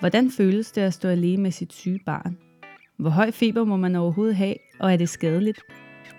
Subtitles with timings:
[0.00, 2.36] Hvordan føles det at stå alene med sit syge barn?
[2.98, 5.60] Hvor høj feber må man overhovedet have, og er det skadeligt?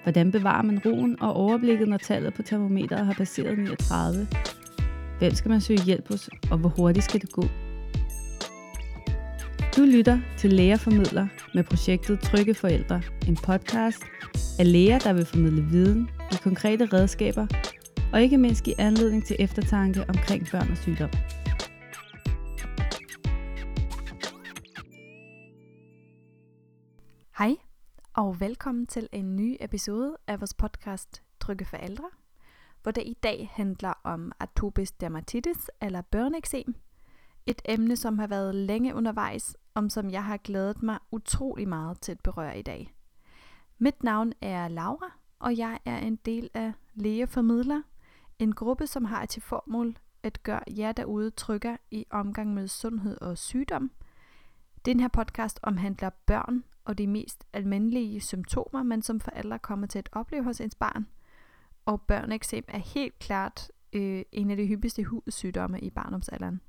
[0.03, 4.27] Hvordan bevarer man roen og overblikket, når tallet på termometeret har passeret 39?
[5.19, 7.43] Hvem skal man søge hjælp hos, og hvor hurtigt skal det gå?
[9.77, 14.03] Du lytter til Lægerformidler med projektet Trygge Forældre, en podcast
[14.59, 17.47] af læger, der vil formidle viden, i konkrete redskaber
[18.13, 21.09] og ikke mindst give anledning til eftertanke omkring børn og sygdom.
[28.17, 32.09] Og velkommen til en ny episode af vores podcast Trygge Forældre,
[32.83, 36.75] hvor det i dag handler om atopisk dermatitis eller børneeksem.
[37.45, 42.01] Et emne, som har været længe undervejs, om som jeg har glædet mig utrolig meget
[42.01, 42.93] til at berøre i dag.
[43.77, 47.81] Mit navn er Laura, og jeg er en del af Lægeformidler,
[48.39, 53.21] en gruppe, som har til formål at gøre jer derude trygge i omgang med sundhed
[53.21, 53.91] og sygdom.
[54.85, 59.99] Den her podcast omhandler børn og de mest almindelige symptomer, man som forældre kommer til
[59.99, 61.07] at opleve hos ens barn.
[61.85, 66.61] Og børneeksem er helt klart øh, en af de hyppigste hudsygdomme i barndomsalderen.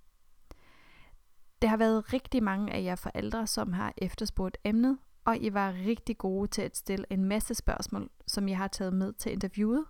[1.63, 5.73] Det har været rigtig mange af jer forældre, som har efterspurgt emnet, og I var
[5.87, 9.85] rigtig gode til at stille en masse spørgsmål, som jeg har taget med til interviewet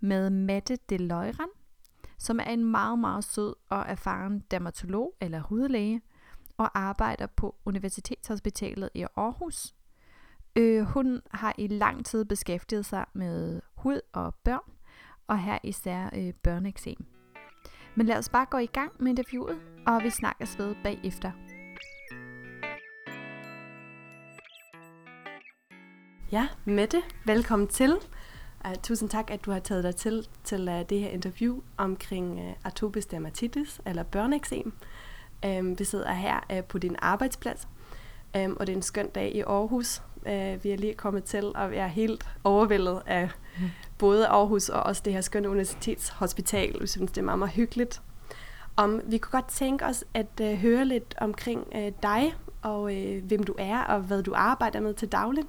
[0.00, 0.98] med Mette de
[2.18, 6.00] som er en meget, meget sød og erfaren dermatolog eller hudlæge,
[6.58, 9.74] og arbejder på Universitetshospitalet i Aarhus.
[10.56, 14.72] Øh, hun har i lang tid beskæftiget sig med hud og børn,
[15.26, 17.06] og her især øh, børneeksem.
[17.94, 21.32] Men lad os bare gå i gang med interviewet, og vi snakkes ved bagefter.
[26.32, 27.92] Ja, Mette, velkommen til.
[28.64, 32.38] Uh, tusind tak, at du har taget dig til til uh, det her interview omkring
[32.38, 34.72] uh, atopisk dermatitis, eller børneeksem.
[35.46, 37.68] Um, vi sidder her uh, på din arbejdsplads,
[38.38, 40.02] um, og det er en skøn dag i Aarhus.
[40.16, 43.30] Uh, vi er lige kommet til, og være er helt overvældet af
[43.98, 46.76] både Aarhus og også det her skønne universitetshospital.
[46.80, 48.02] Vi synes, det er meget, meget hyggeligt.
[48.76, 53.24] Om vi kunne godt tænke os at uh, høre lidt omkring uh, dig, og uh,
[53.24, 55.44] hvem du er, og hvad du arbejder med til daglig.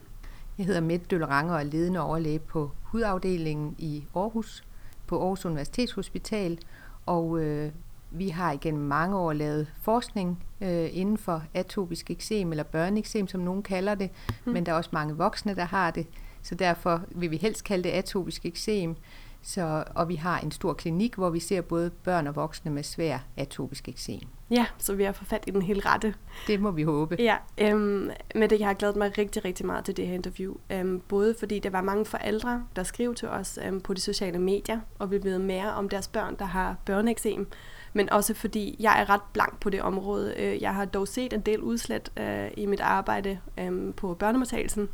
[0.58, 4.64] Jeg hedder Mette Døllerange og er ledende overlæge på hudafdelingen i Aarhus,
[5.08, 6.60] på Aarhus Universitetshospital,
[7.06, 7.72] og øh,
[8.18, 13.42] vi har igennem mange år lavet forskning øh, inden for atopisk eksem, eller børneeksem, som
[13.42, 14.10] nogen kalder det,
[14.46, 14.54] mm.
[14.54, 16.08] men der er også mange voksne, der har det,
[16.42, 18.96] så derfor vil vi helst kalde det atopisk eksem.
[19.42, 22.84] Så, og vi har en stor klinik, hvor vi ser både børn og voksne med
[22.84, 24.20] svær atopisk eksem.
[24.50, 26.14] Ja, så vi har fået fat i den helt rette.
[26.48, 27.16] Det må vi håbe.
[27.20, 30.54] Ja, øhm, men det, jeg har glædet mig rigtig, rigtig meget til det her interview.
[30.70, 34.40] Øhm, både fordi der var mange forældre, der skrev til os øhm, på de sociale
[34.40, 37.48] medier, og vil vide mere om deres børn, der har børneeksem.
[37.96, 40.34] Men også fordi jeg er ret blank på det område.
[40.38, 44.90] Øh, jeg har dog set en del udslæt øh, i mit arbejde øh, på børnemodtagelsen,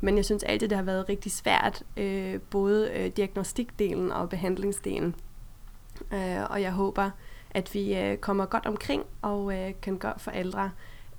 [0.00, 5.14] men jeg synes altid, det har været rigtig svært, øh, både øh, diagnostikdelen og behandlingsdelen.
[6.12, 7.10] Øh, og jeg håber,
[7.50, 10.70] at vi øh, kommer godt omkring og øh, kan gøre forældre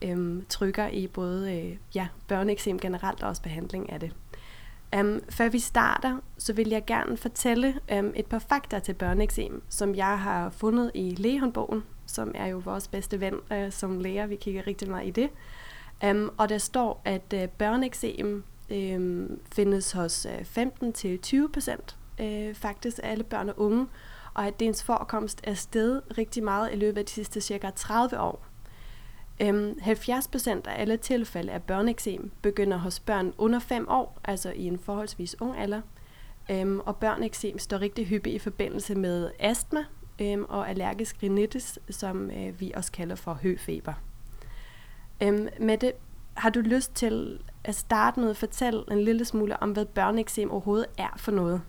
[0.01, 4.11] øh, trykker i både øh, ja, børneeksem generelt og også behandling af det.
[4.99, 9.63] Um, før vi starter, så vil jeg gerne fortælle um, et par fakta til børneeksem,
[9.69, 14.25] som jeg har fundet i lægehåndbogen, som er jo vores bedste ven uh, som læger.
[14.25, 15.29] Vi kigger rigtig meget i det.
[16.09, 21.97] Um, og der står, at øh, uh, børneeksem um, findes hos øh, uh, 15-20 procent
[22.21, 23.87] uh, faktisk af alle børn og unge,
[24.33, 28.19] og at dens forekomst er steget rigtig meget i løbet af de sidste cirka 30
[28.19, 28.45] år.
[29.41, 34.63] Øhm, 70% af alle tilfælde af børneeksem begynder hos børn under 5 år, altså i
[34.63, 35.81] en forholdsvis ung alder.
[36.51, 39.85] Øhm, og børneeksem står rigtig hyppigt i forbindelse med astma
[40.21, 43.93] øhm, og allergisk rinitis, som øh, vi også kalder for høfeber.
[45.23, 45.93] Øhm, Mette,
[46.33, 50.51] har du lyst til at starte med at fortælle en lille smule om, hvad børneeksem
[50.51, 51.61] overhovedet er for noget?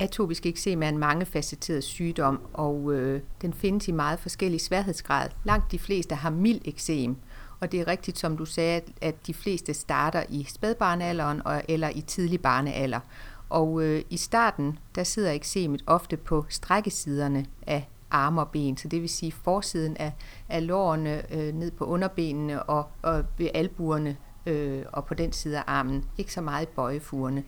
[0.00, 5.28] Atopisk eksem er en mangefacetteret sygdom, og øh, den findes i meget forskellige sværhedsgrad.
[5.44, 7.16] Langt de fleste har mild eksem,
[7.60, 11.88] og det er rigtigt, som du sagde, at de fleste starter i spædbarnealderen og, eller
[11.88, 13.00] i tidlig barnealder.
[13.48, 18.88] Og øh, i starten, der sidder eksemet ofte på strækkesiderne af arme og ben, så
[18.88, 20.12] det vil sige forsiden af,
[20.48, 25.58] af lårene øh, ned på underbenene og, og ved albuerne øh, og på den side
[25.58, 26.04] af armen.
[26.18, 27.44] Ikke så meget i bøjefugerne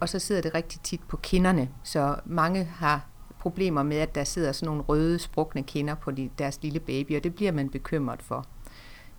[0.00, 3.06] og så sidder det rigtig tit på kinderne, så mange har
[3.38, 7.16] problemer med, at der sidder sådan nogle røde, sprukne kinder på de, deres lille baby,
[7.16, 8.46] og det bliver man bekymret for.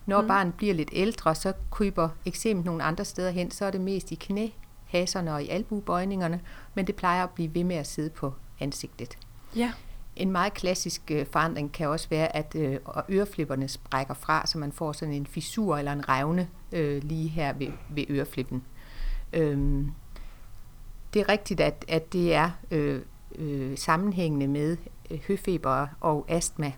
[0.06, 0.28] Når mm.
[0.28, 4.12] barnet bliver lidt ældre, så kryber eksemet nogle andre steder hen, så er det mest
[4.12, 4.48] i knæ,
[4.86, 6.40] haserne og i albuebøjningerne,
[6.74, 9.18] men det plejer at blive ved med at sidde på ansigtet.
[9.56, 9.72] Ja.
[10.16, 12.78] En meget klassisk øh, forandring kan også være, at øh,
[13.10, 17.52] øreflipperne sprækker fra, så man får sådan en fissur eller en revne øh, lige her
[17.52, 18.62] ved, ved øreflippen.
[19.32, 19.90] Øhm,
[21.14, 23.00] det er rigtigt, at, at det er øh,
[23.38, 24.76] øh, sammenhængende med
[25.10, 26.72] øh, høfeber og astma.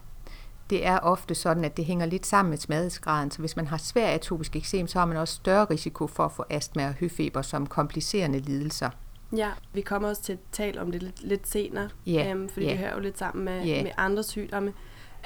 [0.70, 3.76] Det er ofte sådan, at det hænger lidt sammen med smadhedsgraden, så hvis man har
[3.76, 7.42] svær atopisk eksem, så har man også større risiko for at få astma og høfeber
[7.42, 8.90] som komplicerende lidelser.
[9.36, 12.66] Ja, vi kommer også til at tale om det lidt, lidt senere, Ja, øhm, fordi
[12.66, 12.70] ja.
[12.70, 13.82] det hører jo lidt sammen med, Ja.
[13.82, 14.72] med andre sygdomme.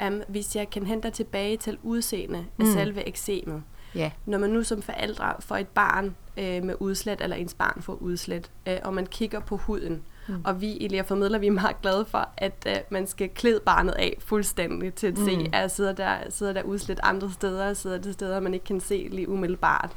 [0.06, 2.72] Um, hvis jeg kan hente dig tilbage til udseende af Mm.
[2.72, 3.62] selve eksemet.
[3.94, 7.82] Ja, Når man nu som forældre får et barn øh, med udslæt, eller ens barn
[7.82, 10.34] får udslæt, øh, og man kigger på huden, mm.
[10.44, 13.60] og vi i Lea Formidler, vi er meget glade for, at øh, man skal klæde
[13.66, 15.46] barnet af fuldstændig til at se, Mm.
[15.52, 19.08] at sidder der, sidder der udslæt andre steder, sidder det steder, man ikke kan se
[19.10, 19.90] lige umiddelbart.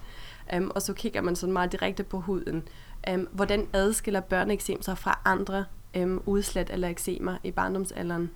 [0.58, 2.64] Um, og så kigger man sådan meget direkte på huden.
[3.14, 5.66] Um, hvordan adskiller børneeksem sig fra andre
[5.98, 8.30] um, udslæt eller eksemer i barndomsalderen?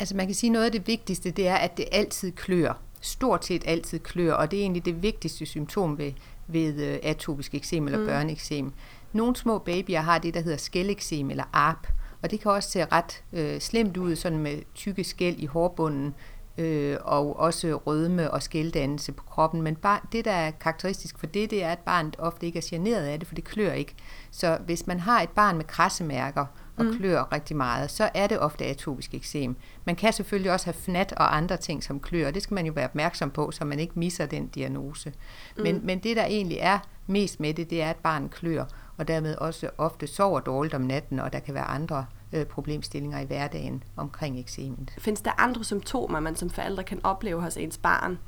[0.00, 2.80] altså man kan sige, noget af det vigtigste, det er, at det altid klør.
[3.04, 6.12] Stort set altid klør, og det er egentlig det vigtigste symptom ved,
[6.46, 8.06] ved øh, atopisk eksem eller mm.
[8.06, 8.72] børneeksem.
[9.12, 11.86] Nogle små babyer har det, der hedder skælleksem eller arp,
[12.22, 16.14] og det kan også se ret øh, slemt ud, sådan med tykke skæl i hårbunden,
[16.58, 19.62] øh, og også rødme og skældannelse på kroppen.
[19.62, 22.66] Men bar, det, der er karakteristisk for det, det er, at barnet ofte ikke er
[22.70, 23.94] generet af det, for det klør ikke.
[24.30, 26.46] Så hvis man har et barn med krassemærker
[26.76, 26.96] og mm.
[26.96, 29.56] klør rigtig meget, så er det ofte atopisk eksem.
[29.84, 32.66] Man kan selvfølgelig også have fnat og andre ting, som klør, og det skal man
[32.66, 35.12] jo være opmærksom på, så man ikke misser den diagnose.
[35.56, 38.64] Men, men det, der egentlig er mest med det, det er, at barnet klør,
[38.96, 43.20] og dermed også ofte sover dårligt om natten, og der kan være andre øh, problemstillinger
[43.20, 44.94] i hverdagen omkring eksemet.
[44.98, 48.18] Findes der andre symptomer, man som forældre kan opleve hos ens barn?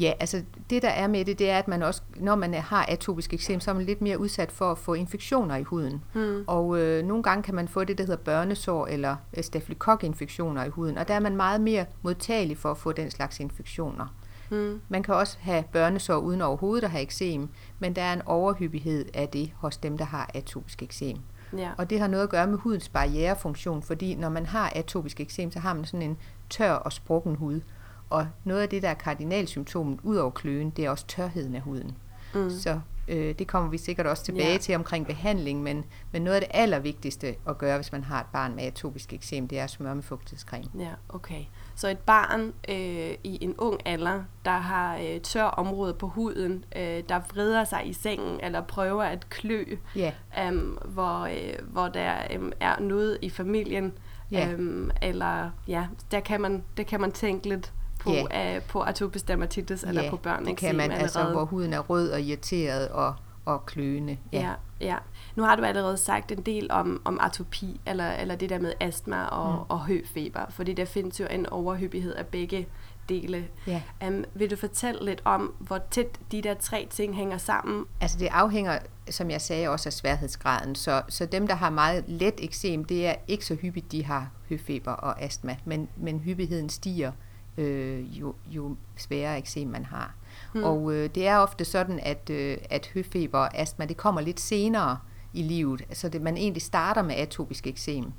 [0.00, 2.86] Ja, altså det der er med det, det er, at man også, når man har
[2.88, 6.04] atopisk eksem, så er man lidt mere udsat for at få infektioner i huden.
[6.12, 6.44] Hmm.
[6.46, 10.68] Og øh, nogle gange kan man få det, der hedder børnesår eller øh, stafylokokinfektioner i
[10.68, 14.14] huden, og der er man meget mere modtagelig for at få den slags infektioner.
[14.48, 14.80] Hmm.
[14.88, 17.48] Man kan også have børnesår uden overhovedet at have eksem,
[17.78, 21.16] men der er en overhyppighed af det hos dem, der har atopisk eksem.
[21.56, 21.70] Ja.
[21.78, 25.52] Og det har noget at gøre med hudens barrierefunktion, fordi når man har atopisk eksem,
[25.52, 26.16] så har man sådan en
[26.50, 27.60] tør og sprukken hud.
[28.10, 31.60] Og noget af det, der er kardinalsymptomet ud over kløen, det er også tørheden af
[31.60, 31.96] huden.
[32.34, 32.50] Mm.
[32.50, 34.58] Så øh, det kommer vi sikkert også tilbage Ja.
[34.58, 38.26] til omkring behandling, men, men noget af det allervigtigste at gøre, hvis man har et
[38.32, 40.64] barn med atopisk eksem, det er at smøre med fugtighedscreme.
[40.78, 41.44] Ja, okay.
[41.76, 46.64] Så et barn øh, i en ung alder, der har øh, tør område på huden,
[46.76, 49.64] øh, der vrider sig i sengen eller prøver at klø,
[49.96, 50.12] Ja.
[50.46, 53.92] øhm, hvor, øh, hvor der øhm, er noget i familien,
[54.30, 54.48] Ja.
[54.52, 58.56] øhm, eller ja, der kan man, der kan man tænke lidt på, Ja.
[58.56, 60.46] øh, på atopisk dermatitis eller ja, på børn.
[60.46, 63.14] det kan man, altså, hvor huden er rød og irriteret og,
[63.44, 64.18] og kløende.
[64.32, 64.96] Ja, ja.
[65.36, 68.72] Nu har du allerede sagt en del om, om atopi, eller, eller det der med
[68.80, 69.60] astma og, mm.
[69.68, 72.68] og høfeber, fordi der findes jo en overhyppighed af begge
[73.08, 73.48] dele.
[73.66, 73.82] Ja.
[74.06, 77.84] Um, vil du fortælle lidt om, hvor tæt de der tre ting hænger sammen?
[78.00, 78.78] Altså det afhænger,
[79.10, 80.74] som jeg sagde, også af sværhedsgraden.
[80.74, 84.30] Så, så dem, der har meget let eksem, det er ikke så hyppigt, de har
[84.48, 87.12] høfeber og astma, men, men hyppigheden stiger,
[87.58, 90.14] øh, jo, jo sværere eksem man har.
[90.52, 90.64] Hmm.
[90.64, 94.40] Og øh, det er ofte sådan, at, øh, at høfeber og astma, det kommer lidt
[94.40, 94.98] senere
[95.32, 98.12] i livet, så det, man egentlig starter med atopisk eksem.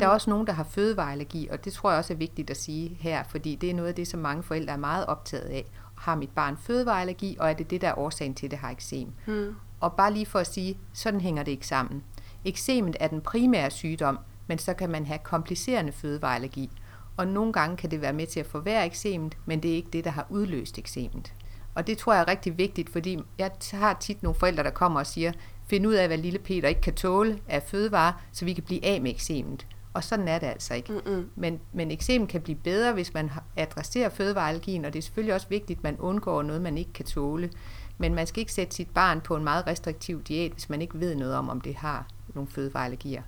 [0.00, 2.56] Der er også nogen, der har fødevareallergi, og det tror jeg også er vigtigt at
[2.56, 5.64] sige her, fordi det er noget af det, som mange forældre er meget optaget af.
[5.94, 8.70] Har mit barn fødevareallergi, og er det det, der er årsagen til, at det har
[8.70, 9.12] eksem?
[9.26, 9.54] Hmm.
[9.80, 12.02] Og bare lige for at sige, sådan hænger det ikke sammen.
[12.44, 16.70] Eksemet er den primære sygdom, men så kan man have komplicerende fødevareallergi.
[17.18, 19.90] Og nogle gange kan det være med til at forværre eksemet, men det er ikke
[19.92, 21.32] det, der har udløst eksemet.
[21.74, 25.00] Og det tror jeg er rigtig vigtigt, fordi jeg har tit nogle forældre, der kommer
[25.00, 25.32] og siger,
[25.66, 28.84] find ud af, hvad lille Peter ikke kan tåle af fødevarer, så vi kan blive
[28.84, 29.66] af med eksemet.
[29.94, 30.92] Og sådan er det altså ikke.
[30.92, 31.30] Mm-mm.
[31.36, 35.48] Men, men eksem kan blive bedre, hvis man adresserer fødevareallergien, og det er selvfølgelig også
[35.48, 37.50] vigtigt, at man undgår noget, man ikke kan tåle.
[37.98, 41.00] Men man skal ikke sætte sit barn på en meget restriktiv diæt, hvis man ikke
[41.00, 43.22] ved noget om, om det har nogle fødevareallergier.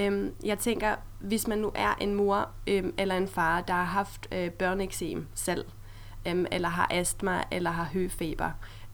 [0.00, 3.84] Øhm, jeg tænker, hvis man nu er en mor øhm, eller en far, der har
[3.84, 5.64] haft øh, børneeksem selv,
[6.28, 8.50] øhm, eller har astma, eller har høfeber,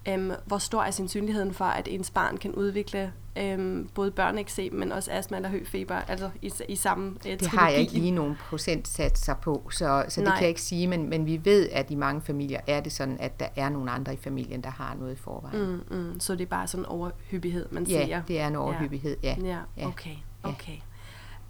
[0.09, 4.93] øhm, hvor stor er sandsynligheden for, at ens barn kan udvikle øhm, både børneeksem, men
[4.93, 7.57] også astma eller høfeber, altså i, i samme øh, Det trilogi?
[7.57, 10.35] har jeg ikke lige nogen procentsatser på, så, så det Nej.
[10.37, 13.17] kan jeg ikke sige, men, men vi ved, at i mange familier er det sådan,
[13.21, 15.83] at der er nogle andre i familien, der har noget i forvejen.
[15.91, 18.23] Mm, mm, så det er bare sådan en overhyppighed, man ja, siger?
[18.23, 19.37] det er en overhyppighed, ja.
[19.43, 19.87] Ja, Ja.
[19.87, 20.11] okay,
[20.45, 20.51] Ja.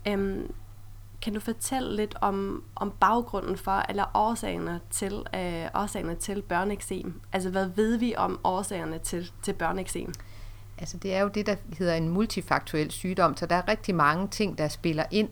[0.08, 0.52] Øhm,
[1.22, 7.20] kan du fortælle lidt om, om baggrunden for, eller årsagerne til, øh, årsagerne til børneeksem?
[7.32, 10.12] Altså, hvad ved vi om årsagerne til, til børneeksem?
[10.78, 14.28] Altså det er jo det, der hedder en multifaktuel sygdom, så der er rigtig mange
[14.28, 15.28] ting, der spiller ind.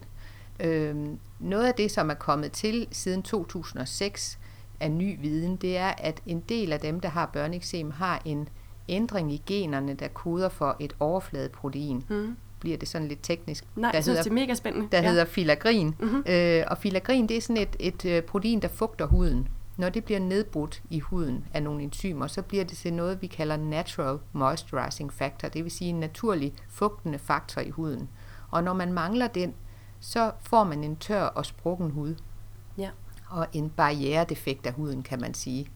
[0.60, 1.06] Øh,
[1.38, 4.38] noget af det, som er kommet til siden 2006
[4.80, 8.48] af ny viden, det er, at en del af dem, der har børneeksem, har en
[8.88, 12.04] ændring i generne, der koder for et overfladeprotein.
[12.08, 12.36] Mm.
[12.64, 13.64] Bliver det sådan lidt teknisk?
[13.76, 14.88] Nej, der jeg synes, hedder, det er mega spændende.
[14.92, 15.08] Der ja.
[15.08, 15.94] hedder filagrin.
[16.00, 16.24] Mm-hmm.
[16.26, 19.48] Øh, og filagrin, det er sådan et, et øh, protein, der fugter huden.
[19.76, 23.26] Når det bliver nedbrudt i huden af nogle enzymer, så bliver det til noget, vi
[23.26, 28.08] kalder natural moisturizing factor, det vil sige en naturlig fugtende faktor i huden.
[28.50, 29.54] Og når man mangler den,
[30.00, 32.14] så får man en tør og sprukken hud.
[32.78, 32.90] Ja.
[33.30, 35.66] Og en barrieredefekt af huden, kan man sige.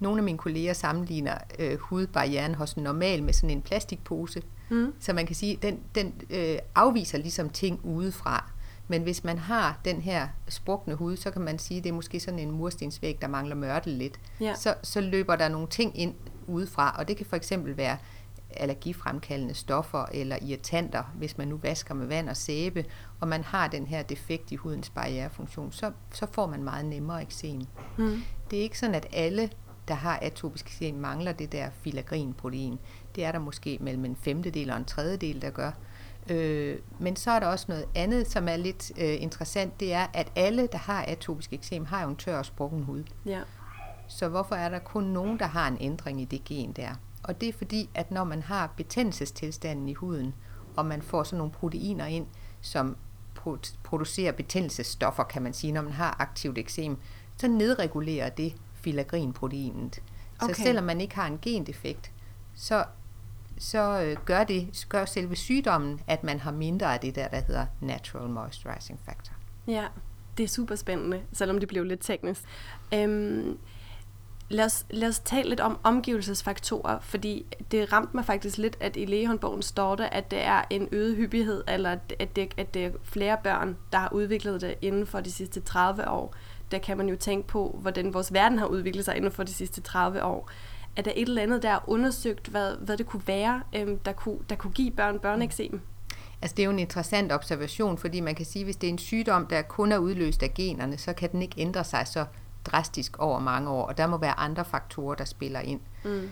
[0.00, 4.42] Nogle af mine kolleger sammenligner øh, hudbarrieren hos en normal med sådan en plastikpose.
[4.70, 4.94] Mm.
[5.00, 8.50] Så man kan sige, den, den øh, afviser ligesom ting udefra.
[8.88, 11.94] Men hvis man har den her sprukne hud, så kan man sige, at det er
[11.94, 14.20] måske sådan en murstensvæg, der mangler mørtel lidt.
[14.40, 14.54] Ja.
[14.54, 16.14] Så, så løber der nogle ting ind
[16.46, 17.96] udefra, og det kan for eksempel være
[18.50, 22.84] allergifremkaldende stoffer eller irritanter, hvis man nu vasker med vand og sæbe,
[23.20, 27.22] og man har den her defekt i hudens barrierefunktion, så, så får man meget nemmere
[27.22, 27.62] eksem.
[27.96, 28.22] Mm.
[28.50, 29.50] Det er ikke sådan, at alle,
[29.88, 32.78] der har atopisk eksem, mangler det der filagrinprotein.
[33.14, 35.70] Det er der måske mellem en femtedel og en tredjedel, der gør.
[36.30, 40.06] Øh, men så er der også noget andet, som er lidt øh, interessant, det er,
[40.14, 43.04] at alle, der har atopisk eksem, har jo en tør og sprukken hud.
[43.26, 43.40] Ja.
[44.08, 46.90] Så hvorfor er der kun nogen, der har en ændring i det gen der?
[47.22, 50.34] Og det er fordi, at når man har betændelsestilstanden i huden,
[50.76, 52.26] og man får sådan nogle proteiner ind,
[52.60, 52.96] som
[53.84, 56.96] producerer betændelsesstoffer, kan man sige, når man har aktivt eksem,
[57.36, 60.02] så nedregulerer det filagrinproteinet.
[60.40, 60.54] Okay.
[60.54, 62.12] Så selvom man ikke har en gendefekt,
[62.54, 62.84] så,
[63.58, 67.40] så øh, gør det gør selve sygdommen, at man har mindre af det der, der
[67.46, 69.34] hedder natural moisturizing factor.
[69.66, 69.84] Ja,
[70.36, 72.42] det er super spændende, selvom det blev lidt teknisk.
[72.94, 73.58] Øhm,
[74.50, 78.96] Lad os, lad os tale lidt om omgivelsesfaktorer, fordi det ramte mig faktisk lidt, at
[78.96, 82.84] i lægehåndbogen står der, at det er en øget hyppighed, eller at det, at det
[82.84, 86.34] er flere børn, der har udviklet det inden for de sidste 30 år.
[86.70, 89.52] Der kan man jo tænke på, hvordan vores verden har udviklet sig inden for de
[89.52, 90.50] sidste 30 år.
[90.96, 94.12] Er der et eller andet, der er undersøgt, hvad, hvad det kunne være, øhm, der,
[94.12, 95.80] kunne, der kunne give børn børneeksem?
[96.42, 98.92] Altså det er jo en interessant observation, fordi man kan sige, at hvis det er
[98.92, 102.24] en sygdom, der kun er udløst af generne, så kan den ikke ændre sig så
[102.64, 105.80] drastisk over mange år, og der må være andre faktorer, der spiller ind.
[106.04, 106.28] Mm.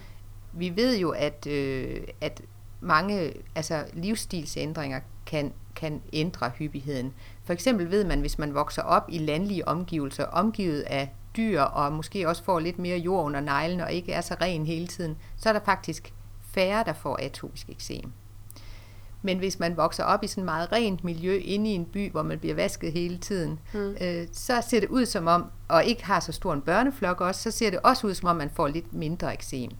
[0.52, 2.42] Vi ved jo, at, øh, at
[2.80, 7.14] mange altså livsstilsændringer kan, kan ændre hyppigheden.
[7.46, 11.92] For eksempel ved man, hvis man vokser op i landlige omgivelser, omgivet af dyr, og
[11.92, 15.16] måske også får lidt mere jord under neglen, og ikke er så ren hele tiden,
[15.36, 16.12] så er der faktisk
[16.54, 18.12] færre, der får atopisk eksem.
[19.22, 22.10] Men hvis man vokser op i sådan et meget rent miljø inde i en by,
[22.10, 23.96] hvor man bliver vasket hele tiden, mm.
[24.00, 27.42] øh, så ser det ud som om, og ikke har så stor en børneflok også,
[27.42, 29.70] så ser det også ud som om, man får lidt mindre eksem.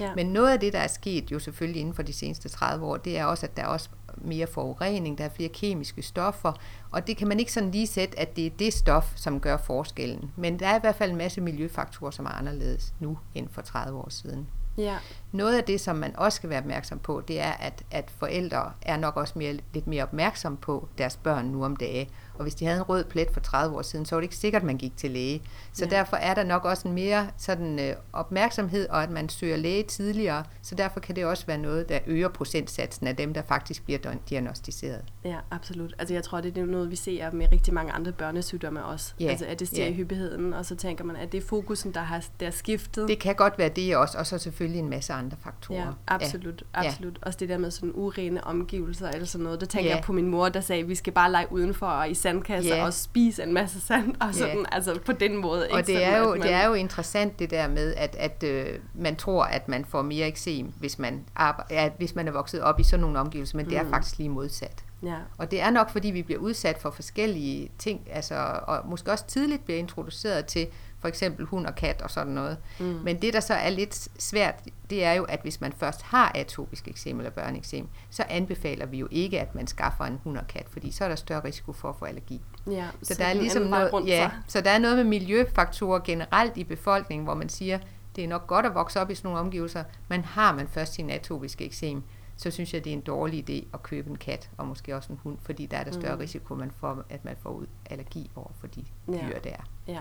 [0.00, 0.14] Ja.
[0.14, 2.96] Men noget af det, der er sket jo selvfølgelig inden for de seneste 30 år,
[2.96, 3.88] det er også, at der er også
[4.24, 6.52] mere forurening, der er flere kemiske stoffer,
[6.90, 9.56] og det kan man ikke sådan lige sætte, at det er det stof, som gør
[9.56, 10.30] forskellen.
[10.36, 13.62] Men der er i hvert fald en masse miljøfaktorer, som er anderledes nu end for
[13.62, 14.48] 30 år siden.
[14.78, 14.96] Ja.
[15.32, 18.72] Noget af det, som man også skal være opmærksom på, det er, at, at forældre
[18.82, 22.08] er nok også mere, lidt mere opmærksom på deres børn nu om dage.
[22.34, 24.36] Og hvis de havde en rød plet for 30 år siden, så var det ikke
[24.36, 25.42] sikkert, at man gik til læge.
[25.72, 25.90] Så ja.
[25.90, 29.82] derfor er der nok også en mere sådan, øh, opmærksomhed, og at man søger læge
[29.82, 30.44] tidligere.
[30.62, 33.98] Så derfor kan det også være noget, der øger procentsatsen af dem, der faktisk bliver
[34.28, 35.04] diagnostiseret.
[35.24, 35.94] Ja, absolut.
[35.98, 39.14] Altså jeg tror, det er noget, vi ser med rigtig mange andre børnesygdomme også.
[39.20, 39.26] Ja.
[39.26, 39.90] Altså at det stiger ja.
[39.90, 43.08] i hyppigheden, og så tænker man, at det er fokusen, der har der er skiftet.
[43.08, 45.78] Det kan godt være det også, og så selvfølgelig en masse andre faktorer.
[45.78, 46.62] Ja, absolut.
[46.74, 46.86] Ja.
[46.86, 47.18] absolut.
[47.22, 47.26] Ja.
[47.26, 49.60] Også det der med sådan urene omgivelser eller sådan noget.
[49.60, 49.96] Der tænker ja.
[49.96, 52.76] jeg på min mor, der sagde, at vi skal bare lege udenfor og i sandkasser
[52.76, 52.86] yeah.
[52.86, 54.66] og spise en masse sand, og sådan, yeah.
[54.72, 55.64] altså på den måde.
[55.64, 55.74] Ikke?
[55.74, 56.42] Og det er, jo, man...
[56.42, 60.02] det er jo interessant det der med, at, at øh, man tror, at man får
[60.02, 63.56] mere eksem, hvis man, arbejder, ja, hvis man er vokset op i sådan nogle omgivelser,
[63.56, 63.70] men mm.
[63.70, 63.90] det er mm.
[63.90, 64.84] faktisk lige modsat.
[65.02, 65.16] Ja.
[65.38, 69.26] Og det er nok, fordi vi bliver udsat for forskellige ting, altså, og måske også
[69.26, 70.66] tidligt bliver introduceret til
[71.00, 72.56] for eksempel hund og kat og sådan noget.
[72.78, 72.84] Mm.
[72.86, 74.54] Men det, der så er lidt svært,
[74.90, 78.98] det er jo, at hvis man først har atopisk eksem eller børneeksem, så anbefaler vi
[78.98, 81.72] jo ikke, at man skaffer en hund og kat, fordi så er der større risiko
[81.72, 82.40] for at få allergi.
[82.70, 86.56] Ja, så, så der er ligesom noget, ja, så der er noget med miljøfaktorer generelt
[86.56, 87.78] i befolkningen, hvor man siger,
[88.16, 90.94] det er nok godt at vokse op i sådan nogle omgivelser, men har man først
[90.94, 92.02] sin atopiske eksem,
[92.38, 95.12] så synes jeg, det er en dårlig idé at købe en kat, og måske også
[95.12, 96.20] en hund, fordi der er der større mm.
[96.20, 99.12] risiko, man får, at man får ud allergi over for de ja.
[99.12, 99.56] dyr der.
[99.88, 100.00] Ja,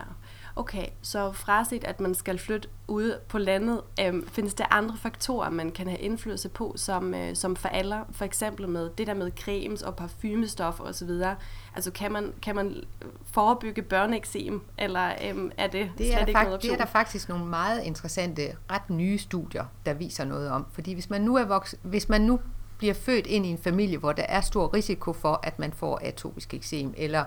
[0.56, 0.86] okay.
[1.02, 5.72] Så fraset, at man skal flytte ud på landet, øhm, findes der andre faktorer, man
[5.72, 9.32] kan have indflydelse på, som, øh, som for alle, for eksempel med det der med
[9.32, 11.10] cremes og parfumestoffer osv.,
[11.76, 12.84] Altså kan man, kan man
[13.32, 17.30] forebygge børneeksem, eller øhm, er det, det er slet ikke noget Det er der faktisk
[17.30, 18.42] nogle meget interessante,
[18.72, 20.66] ret nye studier, der viser noget om.
[20.72, 22.40] Fordi hvis man nu, er voks, hvis man nu
[22.78, 26.00] bliver født ind i en familie, hvor der er stor risiko for, at man får
[26.04, 27.26] atopisk eksem, eller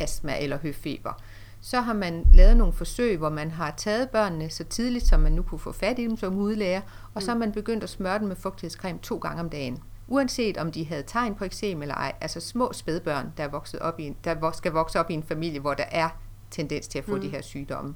[0.00, 1.12] astma eller høfeber.
[1.60, 5.32] Så har man lavet nogle forsøg, hvor man har taget børnene så tidligt, som man
[5.32, 6.80] nu kunne få fat i dem som hudlæger,
[7.14, 9.78] og så har man begyndt at smøre dem med fugtighedscreme to gange om dagen.
[10.08, 13.80] Uanset om de havde tegn på eksem eller ej, altså små spædbørn, der, er vokset
[13.80, 16.08] op i en, der skal vokse op i en familie, hvor der er
[16.50, 17.20] tendens til at få mm.
[17.20, 17.94] de her sygdomme.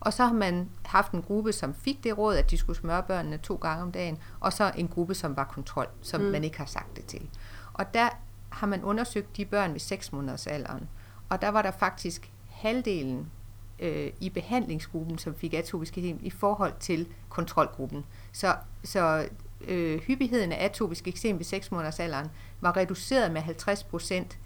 [0.00, 3.02] Og så har man haft en gruppe, som fik det råd, at de skulle smøre
[3.02, 6.26] børnene to gange om dagen, og så en gruppe, som var kontrol, som mm.
[6.26, 7.30] man ikke har sagt det til.
[7.72, 8.08] Og der
[8.50, 10.88] har man undersøgt de børn ved 6 måneders alderen,
[11.28, 13.30] og der var der faktisk halvdelen
[13.78, 18.04] øh, i behandlingsgruppen, som fik atopisk eksem, i forhold til kontrolgruppen.
[18.32, 19.28] Så, så
[19.68, 22.28] øh, hyppigheden af atopisk eksem ved 6 måneders alderen
[22.60, 24.38] var reduceret med 50 procent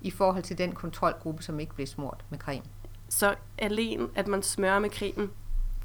[0.00, 2.64] i forhold til den kontrolgruppe, som ikke blev smurt med creme.
[3.12, 5.30] Så alene, at man smører med cremen,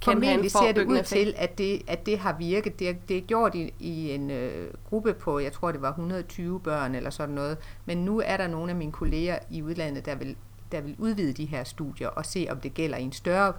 [0.01, 1.07] kan Formentlig ser det ud effekt.
[1.07, 2.79] til, at det, at det har virket.
[2.79, 6.59] Det, det er gjort i, i en øh, gruppe på, jeg tror det var 120
[6.59, 7.57] børn eller sådan noget.
[7.85, 10.35] Men nu er der nogle af mine kolleger i udlandet, der vil,
[10.71, 13.53] der vil udvide de her studier og se, om det gælder i en større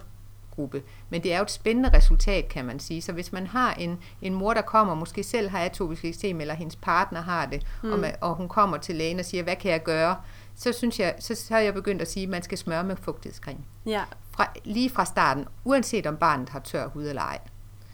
[0.51, 0.83] gruppe.
[1.09, 3.01] Men det er jo et spændende resultat, kan man sige.
[3.01, 6.53] Så hvis man har en, en mor, der kommer, måske selv har atopisk eksem, eller
[6.53, 7.91] hendes partner har det, mm.
[7.91, 10.15] og, man, og hun kommer til lægen og siger, hvad kan jeg gøre?
[10.59, 13.59] Så synes jeg, så, har jeg begyndt at sige, at man skal smøre med fugtighedscreme.
[13.85, 14.03] Ja.
[14.31, 17.39] Fra, lige fra starten, uanset om barnet har tør hud eller ej.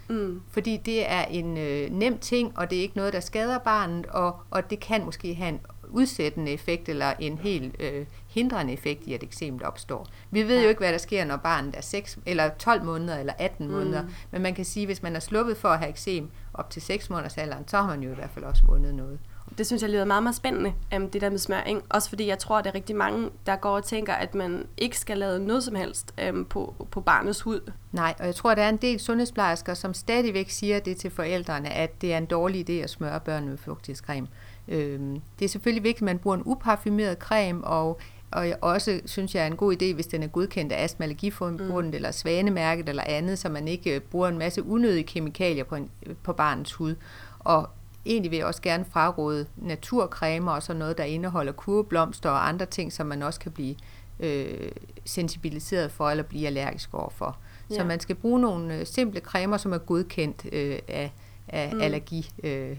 [0.10, 0.41] Mm.
[0.50, 4.05] Fordi det er en øh, nem ting, og det er ikke noget, der skader barnet,
[4.05, 9.03] og, og det kan måske have en udsættende effekt eller en helt øh, hindrende effekt
[9.03, 10.07] i, at eksemet opstår.
[10.31, 10.63] Vi ved ja.
[10.63, 13.74] jo ikke, hvad der sker, når barnet er 6, eller 12 måneder eller 18 mm.
[13.74, 16.69] måneder, men man kan sige, at hvis man er sluppet for at have eksem op
[16.69, 19.19] til 6 måneders alderen, så har man jo i hvert fald også vundet noget.
[19.58, 21.84] Det synes jeg lyder meget, meget spændende, um, det der med smøring.
[21.90, 24.66] Også fordi jeg tror, at der er rigtig mange, der går og tænker, at man
[24.78, 27.72] ikke skal lave noget som helst um, på, på barnets hud.
[27.92, 31.12] Nej, og jeg tror, at der er en del sundhedsplejersker, som stadigvæk siger det til
[31.12, 34.28] forældrene, at det er en dårlig idé at smøre børn med fugtighedscreme.
[34.68, 38.00] Øhm, det er selvfølgelig vigtigt, at man bruger en uparfumeret creme, og,
[38.32, 41.04] og jeg også synes jeg er en god idé, hvis den er godkendt af Astma
[41.04, 41.96] Allergiforbundet mm.
[41.96, 45.90] eller Svanemærket eller andet, så man ikke øh, bruger en masse unødige kemikalier på, en,
[46.24, 46.96] på barnets hud.
[47.40, 47.70] Og
[48.05, 52.65] egentlig vil jeg også gerne fraråde naturcremer og sådan noget, der indeholder kurblomster og andre
[52.65, 53.75] ting, som man også kan blive
[54.20, 54.72] øh,
[55.05, 57.37] sensibiliseret for eller blive allergisk overfor.
[57.70, 57.75] Ja.
[57.75, 61.13] Så man skal bruge nogle øh, simple cremer, som er godkendt øh, af,
[61.48, 61.81] af mm.
[61.81, 62.77] allergi øh,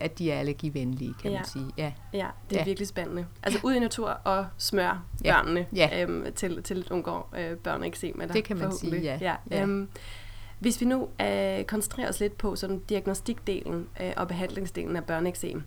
[0.00, 1.38] at de er allergivenlige, kan ja.
[1.38, 1.66] man sige.
[1.78, 2.64] Ja, ja det er ja.
[2.64, 3.26] virkelig spændende.
[3.42, 5.32] Altså ud i natur og smør ja.
[5.32, 6.02] børnene ja.
[6.02, 9.18] Øhm, til, til at undgå øh, børn ikke se med Det kan man sige, ja.
[9.20, 9.34] ja.
[9.50, 9.62] ja.
[9.62, 9.88] Øhm,
[10.58, 15.62] hvis vi nu øh, koncentrerer os lidt på sådan diagnostikdelen øh, og behandlingsdelen af børneeksem,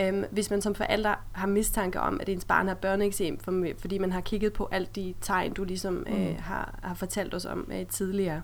[0.00, 3.98] Øhm, hvis man som forældre har mistanke om, at ens barn har børneeksem, for, fordi
[3.98, 6.36] man har kigget på alle de tegn, du ligesom øh, mm.
[6.38, 8.42] har, har fortalt os om øh, tidligere,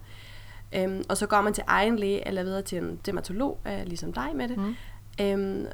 [0.74, 4.12] øhm, og så går man til egen læge eller videre til en dermatolog, øh, ligesom
[4.12, 4.74] dig med det, mm.
[5.20, 5.66] Øhm,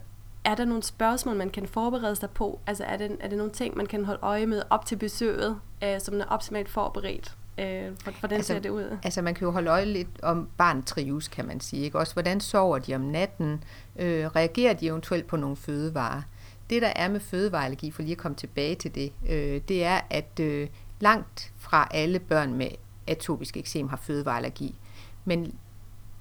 [0.45, 2.61] er der nogle spørgsmål, man kan forberede sig på?
[2.67, 5.59] Altså er det, er det nogle ting, man kan holde øje med op til besøget,
[5.85, 7.37] øh, som er optimalt forberedt?
[7.59, 8.99] Øh, hvordan altså, ser det ud?
[9.03, 11.83] Altså man kan jo holde øje lidt om barnet trives, kan man sige.
[11.85, 11.99] Ikke?
[11.99, 13.65] Også hvordan sover de om natten?
[13.97, 16.23] Øh, reagerer de eventuelt på nogle fødevarer?
[16.71, 20.01] Det der er med fødevareallergi, for lige at komme tilbage til det, øh, det er,
[20.11, 20.69] at øh,
[21.01, 22.69] langt fra alle børn med
[23.07, 24.79] atopisk eksem har fødevareallergi.
[25.25, 25.55] Men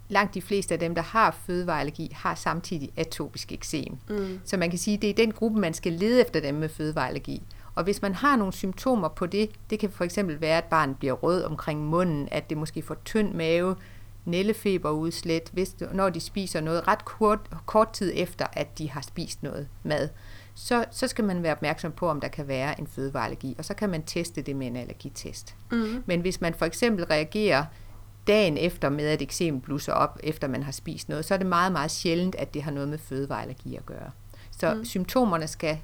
[0.09, 3.97] langt de fleste af dem, der har fødevareallergi, har samtidig atopisk eksem.
[4.09, 4.39] Mm.
[4.45, 6.69] Så man kan sige, at det er den gruppe, man skal lede efter dem med
[6.69, 7.43] fødevareallergi.
[7.75, 10.97] Og hvis man har nogle symptomer på det, det kan for eksempel være, at barnet
[10.97, 13.75] bliver rød omkring munden, at det måske får tynd mave,
[14.25, 19.43] nællefeberudslæt, hvis, når de spiser noget ret kort, kort tid efter, at de har spist
[19.43, 20.09] noget mad,
[20.55, 23.73] så, så skal man være opmærksom på, om der kan være en fødevareallergi, og så
[23.73, 25.55] kan man teste det med en allergitest.
[25.71, 26.03] Mm.
[26.05, 27.65] Men hvis man for eksempel reagerer
[28.27, 31.47] dagen efter med, at eksem blusser op, efter man har spist noget, så er det
[31.47, 34.11] meget, meget sjældent, at det har noget med fødevareallergi at gøre.
[34.51, 34.85] Så mm.
[34.85, 35.79] symptomerne skal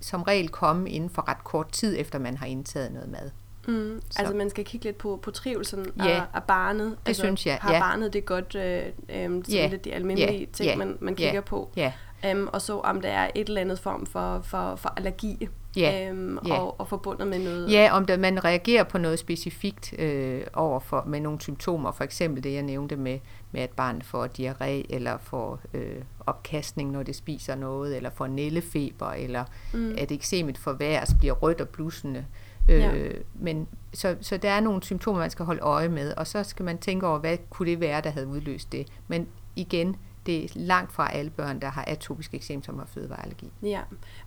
[0.00, 3.30] som regel komme inden for ret kort tid, efter man har indtaget noget mad.
[3.68, 6.90] Mm, altså man skal kigge lidt på, på trivelsen ja, af, af barnet.
[6.90, 7.58] Det altså, synes jeg.
[7.60, 7.80] Har ja.
[7.80, 11.14] barnet det godt, øh, øh, som ja, lidt de almindelige ja, ting, ja, man, man
[11.14, 11.70] kigger ja, på.
[11.76, 11.92] Ja.
[12.32, 16.10] Um, og så om der er et eller andet form for, for, for allergi ja,
[16.10, 16.54] um, ja.
[16.54, 17.72] Og, og forbundet med noget.
[17.72, 22.44] Ja, om der, man reagerer på noget specifikt øh, overfor med nogle symptomer, for eksempel
[22.44, 23.18] det jeg nævnte med,
[23.52, 28.26] med at barnet får diarré eller får øh, opkastning, når det spiser noget, eller får
[28.26, 29.94] nællefeber, eller mm.
[29.98, 32.26] at eksemet forværres, bliver rødt og blussende.
[32.68, 32.92] Øh, ja.
[33.34, 36.64] men, så, så der er nogle symptomer, man skal holde øje med, og så skal
[36.64, 38.86] man tænke over, hvad kunne det være, der havde udløst det.
[39.08, 43.50] Men igen, det er langt fra alle børn, der har atopisk eksem, som har fødevareallergi.
[43.62, 43.80] Ja,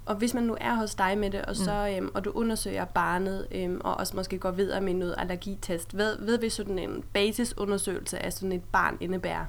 [0.05, 1.95] og hvis man nu er hos dig med det, og, så, mm.
[1.95, 6.15] øhm, og du undersøger barnet, øhm, og også måske går videre med noget allergitest, hvad,
[6.19, 9.45] ved vi sådan en basisundersøgelse af sådan et barn indebærer?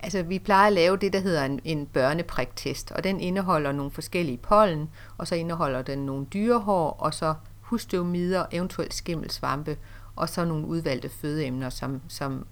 [0.00, 3.90] Altså, vi plejer at lave det, der hedder en, en børnepriktest, og den indeholder nogle
[3.90, 9.76] forskellige pollen, og så indeholder den nogle dyrehår, og så husstøvmider, eventuelt skimmelsvampe,
[10.16, 12.46] og så nogle udvalgte fødeemner, som, som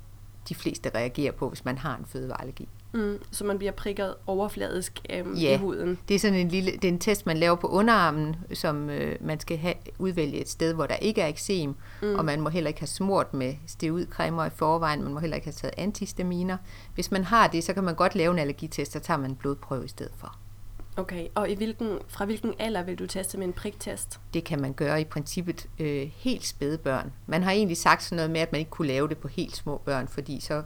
[0.49, 2.69] de fleste reagerer på, hvis man har en fødevareallergi.
[2.95, 5.55] Mm, så man bliver prikket overfladisk øhm, Ja.
[5.55, 5.99] i huden.
[6.09, 9.17] Det er sådan en lille, det er en test, man laver på underarmen, som øh,
[9.21, 12.15] man skal have, udvælge et sted, hvor der ikke er eksem, mm.
[12.15, 15.47] og man må heller ikke have smurt med steroidcremer i forvejen, man må heller ikke
[15.47, 16.57] have taget antihistaminer.
[16.95, 19.37] Hvis man har det, så kan man godt lave en allergitest, så tager man en
[19.37, 20.39] blodprøve i stedet for.
[20.97, 24.21] Okay, og i hvilken, fra hvilken alder vil du teste med en priktest?
[24.35, 27.13] Det kan man gøre i princippet øh, helt spæde børn.
[27.27, 29.57] Man har egentlig sagt sådan noget med, at man ikke kunne lave det på helt
[29.57, 30.63] små børn, fordi så,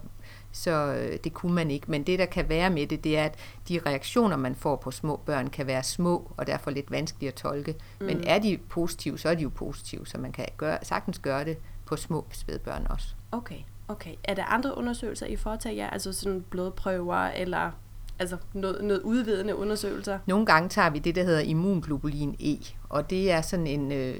[0.51, 1.91] så øh, det kunne man ikke.
[1.91, 3.35] Men det, der kan være med det, det er, at
[3.69, 7.35] de reaktioner, man får på små børn, kan være små, og derfor lidt vanskelige at
[7.35, 7.75] tolke.
[7.99, 8.05] Mm.
[8.05, 11.45] Men er de positive, så er de jo positive, så man kan gøre, sagtens gøre
[11.45, 13.07] det på små spædbørn også.
[13.31, 14.13] Okay, okay.
[14.23, 15.89] Er der andre undersøgelser, I foretager jer?
[15.89, 17.71] Altså sådan blodprøver, eller
[18.19, 20.19] altså noget, noget udvidende undersøgelser?
[20.25, 22.55] Nogle gange tager vi det, der hedder immunglobulin E,
[22.89, 24.15] og det er sådan en, øh,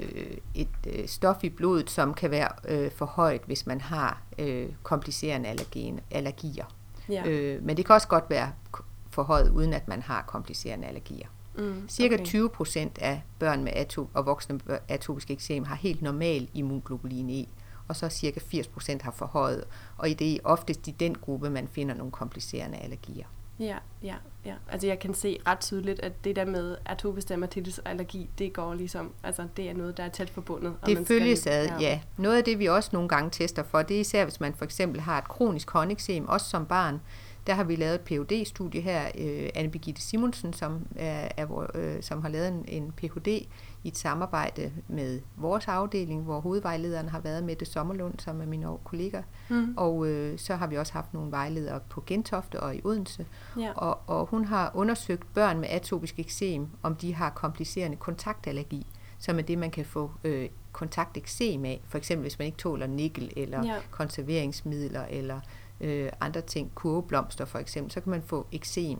[0.56, 4.70] et øh, stof i blodet, som kan være øh, for højt, hvis man har øh,
[4.84, 6.66] komplicerende allergen, allergier.
[7.10, 7.28] Ja.
[7.28, 10.88] Øh, men det kan også godt være k- for højt, uden at man har komplicerende
[10.88, 11.28] allergier.
[11.58, 12.26] Mm, Cirka okay.
[12.26, 17.30] 20 procent af børn med ato- og voksne med atopisk eksem har helt normal immunglobulin
[17.30, 17.46] E,
[17.88, 19.64] og så cirka 80 procent har for højt,
[19.98, 23.26] og det er oftest i den gruppe, man finder nogle komplicerende allergier.
[23.60, 24.54] Ja, ja, ja.
[24.70, 28.54] Altså jeg kan se ret tydeligt, at det der med atopisk dermatitis og allergi, det
[28.54, 30.68] går ligesom, altså det er noget, der er tæt forbundet.
[30.68, 32.00] og man Det skal følges ad, ja.
[32.18, 34.66] Noget af det, vi også nogle gange tester for, det er især, hvis man for
[34.66, 37.02] eksempel har et kronisk håndeksem, også som barn.
[37.48, 41.68] Der har vi lavet et phd studie her, øh, Anne Birgitte Simonsen, som, er, er,
[41.76, 43.48] øh, som har lavet en, en Ph.D.
[43.84, 48.46] i et samarbejde med vores afdeling, hvor hovedvejlederen har været med det Sommerlund, som er
[48.46, 49.22] min kollega.
[49.50, 49.74] Mm.
[49.78, 53.26] Og øh, så har vi også haft nogle vejledere på Gentofte og i Odense.
[53.58, 53.72] Ja.
[53.76, 58.88] Og, og hun har undersøgt børn med atopisk eksem, om de har komplicerende kontaktallergi,
[59.20, 61.82] som er det, man kan få øh, kontakteksem af.
[61.88, 63.76] For eksempel hvis man ikke tåler nikkel eller Ja.
[63.92, 65.40] konserveringsmidler eller
[65.82, 69.00] øh, andre ting, kurveblomster for eksempel, så kan man få eksem.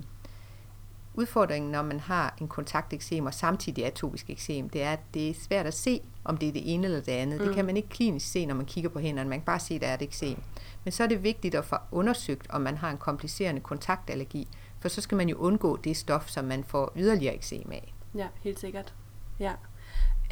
[1.20, 5.34] Udfordringen, når man har en kontakteksem og samtidig atopisk eksem, det er, at det er
[5.34, 7.40] svært at se, om det er det ene eller det andet.
[7.40, 7.46] Mm.
[7.46, 9.30] Det kan man ikke klinisk se, når man kigger på hænderne.
[9.30, 10.38] Man kan bare se, at der er et eksem.
[10.84, 14.48] Men så er det vigtigt at få undersøgt, om man har en komplicerende kontaktallergi,
[14.80, 17.94] for så skal man jo undgå det stof, som man får yderligere eksem af.
[18.16, 18.94] Ja, helt sikkert.
[19.40, 19.54] Ja.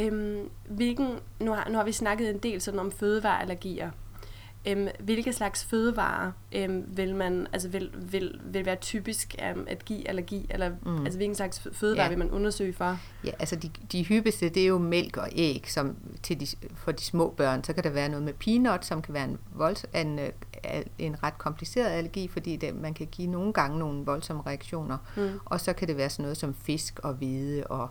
[0.02, 3.92] Øhm, hvilken, nu, har, nu har vi snakket en del sådan om fødevareallergier.
[4.68, 9.86] Øhm, hvilke slags fødevarer øhm, vil man altså vil, vil, vil være typisk øhm, at
[9.86, 11.06] give allergi eller mm.
[11.06, 12.10] altså hvilken slags fødevarer Ja.
[12.10, 13.00] vil man undersøge for?
[13.24, 16.92] Ja, altså de, de hyppigste, det er jo mælk og æg, som til de, for
[16.92, 17.64] de små børn.
[17.64, 20.30] Så kan der være noget med peanut, som kan være en, volds, en, øh,
[21.00, 24.98] en ret kompliceret allergi, fordi det, man kan give nogle gange nogle voldsomme reaktioner.
[25.18, 25.40] Mm.
[25.46, 27.90] Og så kan det være sådan noget som fisk og hvede og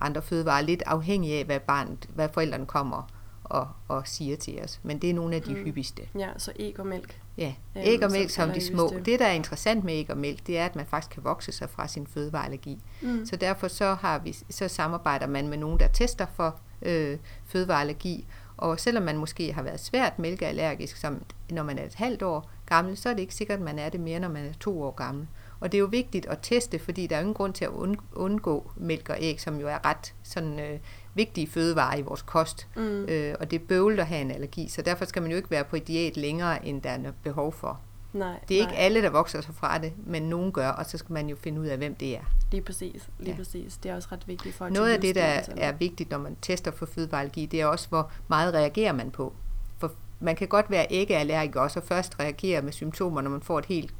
[0.00, 3.10] andre fødevarer, lidt afhængig af, hvad, barnet, hvad forældrene kommer
[3.48, 4.80] og, og siger til os.
[4.82, 5.64] Men det er nogle af de mm.
[5.64, 6.02] hyppigste.
[6.18, 7.20] Ja, så æg og mælk.
[7.38, 8.92] Ja, æg og mælk som de små.
[9.04, 11.52] Det, der er interessant med æg og mælk, det er, at man faktisk kan vokse
[11.52, 12.78] sig fra sin fødevareallergi.
[13.02, 13.26] Mm.
[13.26, 18.26] Så derfor så, har vi, så samarbejder man med nogen, der tester for øh, fødevareallergi.
[18.56, 22.50] Og selvom man måske har været svært mælkeallergisk, som når man er et halvt år
[22.66, 24.82] gammel, så er det ikke sikkert, at man er det mere, når man er to
[24.82, 25.26] år gammel.
[25.60, 28.02] Og det er jo vigtigt at teste, fordi der er ingen grund til at und-
[28.12, 30.78] undgå mælk og æg, som jo er ret sådan, øh,
[31.14, 32.66] vigtige fødevarer i vores kost.
[32.76, 33.04] Mm.
[33.04, 35.50] Øh, og det er bøvlet at have en allergi, så derfor skal man jo ikke
[35.50, 37.80] være på et diæt længere, end der er behov for.
[38.12, 38.70] Nej, Det er nej.
[38.70, 41.36] ikke alle, der vokser sig fra det, men nogen gør, og så skal man jo
[41.36, 42.20] finde ud af, hvem det er.
[42.50, 43.30] Lige præcis, lige ja.
[43.30, 43.36] Ja.
[43.36, 43.76] præcis.
[43.76, 46.70] Det er også ret vigtigt for Noget af det, der er vigtigt, når man tester
[46.70, 49.32] for fødevareallergi, det er også, hvor meget reagerer man på.
[49.78, 53.58] For man kan godt være æggeallergiker, og så først reagere med symptomer, når man får
[53.58, 53.94] et helt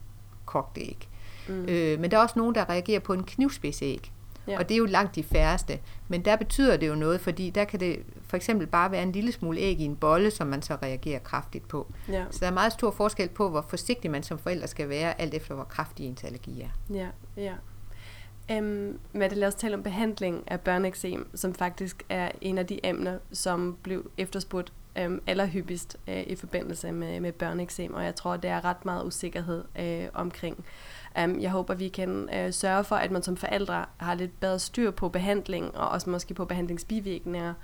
[0.46, 1.08] kogt æg.
[1.48, 1.64] Mm.
[1.64, 4.12] Øh, men der er også nogen, der reagerer på en knivspidsæg.
[4.48, 4.58] Ja.
[4.58, 5.78] Og det er jo langt de færreste.
[6.08, 9.12] Men der betyder det jo noget, fordi der kan det for eksempel bare være en
[9.12, 11.92] lille smule æg i en bolle, som man så reagerer kraftigt på.
[12.08, 15.20] Ja, Så der er meget stor forskel på, hvor forsigtig man som forælder skal være,
[15.20, 16.94] alt efter hvor kraftig ens allergi er.
[16.94, 17.52] ja, ja.
[18.58, 22.86] Um, Mette, lad os tale om behandling af børneeksem, som faktisk er en af de
[22.86, 24.72] emner, som blev efterspurgt
[25.06, 29.04] um, allerhyppigst uh, i forbindelse med, med børneeksem, og jeg tror, det er ret meget
[29.04, 30.64] usikkerhed uh, omkring.
[31.24, 34.58] Um, jeg håber, vi kan uh, sørge for, at man som forældre har lidt bedre
[34.58, 37.54] styr på behandling, og også måske på behandlingsbivirkninger,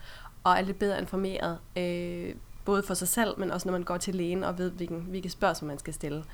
[0.45, 3.97] og er lidt bedre informeret, uh, både for sig selv, men også når man går
[3.97, 6.25] til lægen og ved, hvilken, hvilke spørgsmål man skal stille.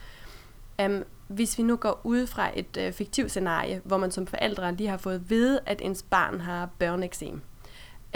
[0.84, 4.74] Um, hvis vi nu går ud fra et uh, fiktivt scenarie, hvor man som forældre
[4.74, 7.40] lige har fået at vide, at ens barn har børneeksem,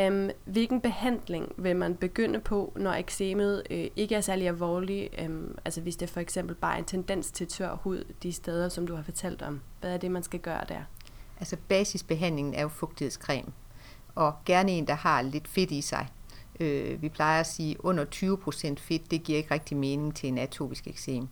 [0.03, 5.11] um, hvilken behandling vil man begynde på, når eksemet øh, ikke er særlig alvorlig?
[5.25, 8.69] Um, altså hvis det for eksempel bare er en tendens til tør hud de steder,
[8.69, 9.61] som du har fortalt om.
[9.81, 10.81] Hvad er det, man skal gøre der?
[11.39, 13.53] Altså basisbehandlingen er jo fugtighedscreme,
[14.15, 16.09] og gerne en, der har lidt fedt i sig.
[16.61, 20.39] Øh, vi plejer at sige, under 20% fedt, det giver ikke rigtig mening til en
[20.39, 21.29] atopisk eksem.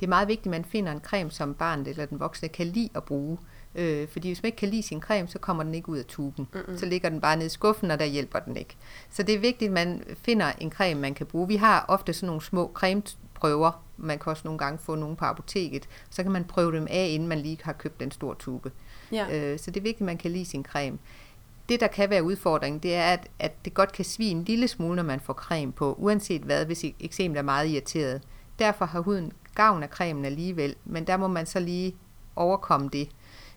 [0.00, 2.66] Det er meget vigtigt, at man finder en creme, som barnet eller den voksne kan
[2.66, 3.38] lide at bruge.
[3.74, 6.04] Øh, fordi hvis man ikke kan lide sin creme, så kommer den ikke ud af
[6.04, 6.48] tuben.
[6.54, 6.78] Mm-hmm.
[6.78, 8.76] Så ligger den bare nede i skuffen, og der hjælper den ikke.
[9.10, 11.48] Så det er vigtigt, at man finder en creme, man kan bruge.
[11.48, 13.84] Vi har ofte sådan nogle små cremeprøver.
[13.96, 15.88] Man kan også nogle gange få nogle på apoteket.
[16.10, 18.70] Så kan man prøve dem af, inden man lige har købt den store tube.
[19.12, 19.52] Ja.
[19.52, 20.98] Øh, så det er vigtigt, at man kan lide sin creme.
[21.68, 24.68] Det, der kan være udfordringen, det er, at, at det godt kan svige en lille
[24.68, 28.22] smule, når man får creme på, uanset hvad, hvis eksemet er meget irriteret.
[28.58, 31.94] Derfor har huden gavn af cremen alligevel, men der må man så lige
[32.36, 33.08] overkomme det.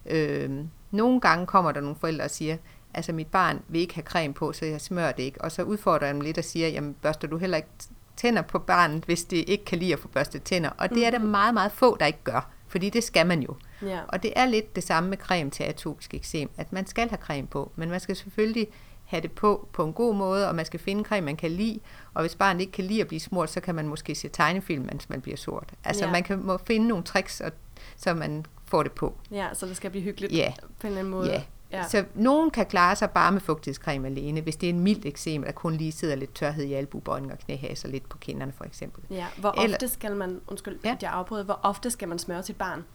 [0.10, 0.50] Øh,
[0.92, 2.58] nogle gange kommer der nogle forældre og siger,
[2.94, 5.42] altså mit barn vil ikke have creme på, så jeg smører det ikke.
[5.42, 7.70] Og så udfordrer jeg dem lidt og siger, jamen børster du heller ikke
[8.18, 10.70] tænder på barnet, hvis det ikke kan lide at få børstet tænder.
[10.78, 11.28] Og det er der mhm.
[11.28, 12.50] meget, meget få, der ikke gør.
[12.68, 13.56] Fordi det skal man jo.
[13.82, 14.00] Ja.
[14.08, 17.20] Og det er lidt det samme med creme til atopisk eksem, at man skal have
[17.22, 18.68] creme på, men man skal selvfølgelig
[19.06, 21.80] have det på på en god måde, og man skal finde creme, man kan lide.
[22.14, 24.86] Og hvis barnet ikke kan lide at blive smurt, så kan man måske se tegnefilm,
[24.86, 25.74] mens man bliver sort.
[25.84, 26.12] Altså ja.
[26.12, 27.52] man kan må finde nogle tricks, og,
[27.98, 29.14] så man får det på.
[29.32, 30.54] Ja, så det skal blive hyggeligt ja.
[30.80, 31.32] på en eller anden måde.
[31.32, 31.42] Ja.
[31.72, 31.84] Ja.
[31.88, 35.44] Så nogen kan klare sig bare med fugtighedscreme alene, hvis det er en mild eksem,
[35.44, 39.04] der kun lige sidder lidt tørhed i albuebøjning og knæhaser lidt på kinderne for eksempel.
[39.10, 40.96] Ja, hvor ofte Eller, skal man, undskyld, ja.
[41.02, 42.86] jeg afbryder, hvor ofte skal man smøre sit barn?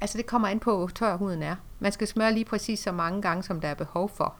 [0.00, 1.56] Altså det kommer an på, hvor tør huden er.
[1.78, 4.34] Man skal smøre lige præcis så mange gange, som der er behov for.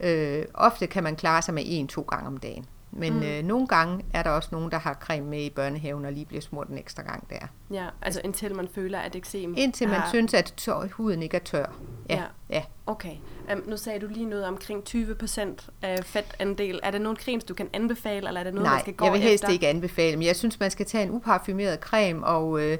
[0.00, 2.66] Øh, ofte kan man klare sig med en-to gange om dagen.
[2.96, 3.22] Men mm.
[3.22, 6.26] øh, nogle gange er der også nogen, der har creme med i børnehaven og lige
[6.26, 7.46] bliver smurt en ekstra gang der.
[7.70, 10.08] Ja, altså indtil man føler, at eksem Indtil man har...
[10.08, 11.66] synes, at tør, huden ikke er tør.
[12.08, 12.24] Ja, ja.
[12.50, 12.62] ja.
[12.86, 13.16] Okay.
[13.52, 15.16] Um, nu sagde du lige noget omkring 20
[15.82, 16.80] af fedtandel.
[16.82, 19.04] Er der nogle cremes, du kan anbefale, eller er det noget, Nej, man skal gå
[19.04, 19.52] jeg vil helst efter?
[19.52, 22.78] ikke anbefale, men jeg synes, man skal tage en uparfumeret creme, og øh,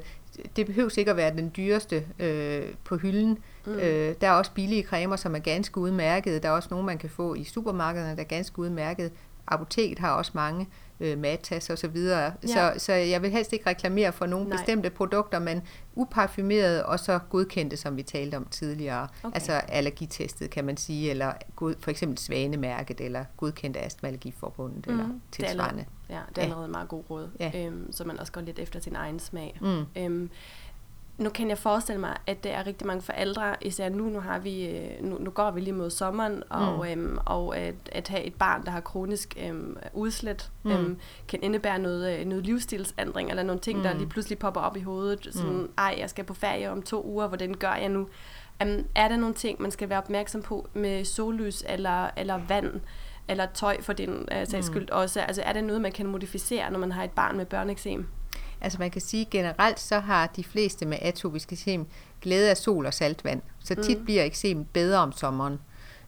[0.55, 3.37] det behøver ikke at være den dyreste øh, på hylden.
[3.65, 3.73] Mm.
[3.73, 6.43] Øh, der er også billige cremer, som er ganske udmærket.
[6.43, 9.11] Der er også nogle, man kan få i supermarkederne, der er ganske udmærket.
[9.47, 10.67] Apoteket har også mange
[10.99, 12.33] øh, matas og så videre.
[12.43, 12.47] Ja.
[12.47, 14.57] Så, så jeg vil helst ikke reklamere for nogle Nej.
[14.57, 15.61] bestemte produkter, men
[15.95, 19.07] uparfumerede og så godkendte, som vi talte om tidligere.
[19.23, 19.35] Okay.
[19.35, 24.93] Altså allergitestet, kan man sige, eller god, for eksempel Svanemærket, eller godkendte Astmaallergiforbundet, mm.
[24.93, 25.35] eller tilsvarende.
[25.37, 26.71] Det er allerede, ja, det er allerede ja.
[26.71, 27.51] meget god råd, ja.
[27.55, 29.57] øhm, så man også går lidt efter sin egen smag.
[29.61, 30.01] Mm.
[30.01, 30.29] Øhm,
[31.17, 34.39] nu kan jeg forestille mig, at der er rigtig mange forældre, især nu, nu, har
[34.39, 36.91] vi, øh, nu, nu går vi lige mod sommeren, og, mm.
[36.91, 40.71] øhm, og at, at have et barn, der har kronisk øhm, udslæt, mm.
[40.71, 40.97] øhm,
[41.27, 43.83] kan indebære noget, øh, noget livsstilsændring, eller nogle ting, mm.
[43.83, 45.69] der lige pludselig popper op i hovedet, sådan, mm.
[45.77, 48.07] ej, jeg skal på ferie om to uger, hvordan gør jeg nu?
[48.63, 52.81] Um, er der nogle ting, man skal være opmærksom på med sollys eller, eller vand,
[53.27, 54.73] eller tøj for den uh, sags mm.
[54.73, 54.97] skyld mm.
[54.97, 55.21] også?
[55.21, 58.07] Altså er det noget, man kan modificere, når man har et barn med børneeksem?
[58.61, 61.85] Altså man kan sige generelt, så har de fleste med atopisk eksem
[62.21, 63.41] glæde af sol og saltvand.
[63.59, 64.05] Så tit mm.
[64.05, 65.59] bliver eksem bedre om sommeren.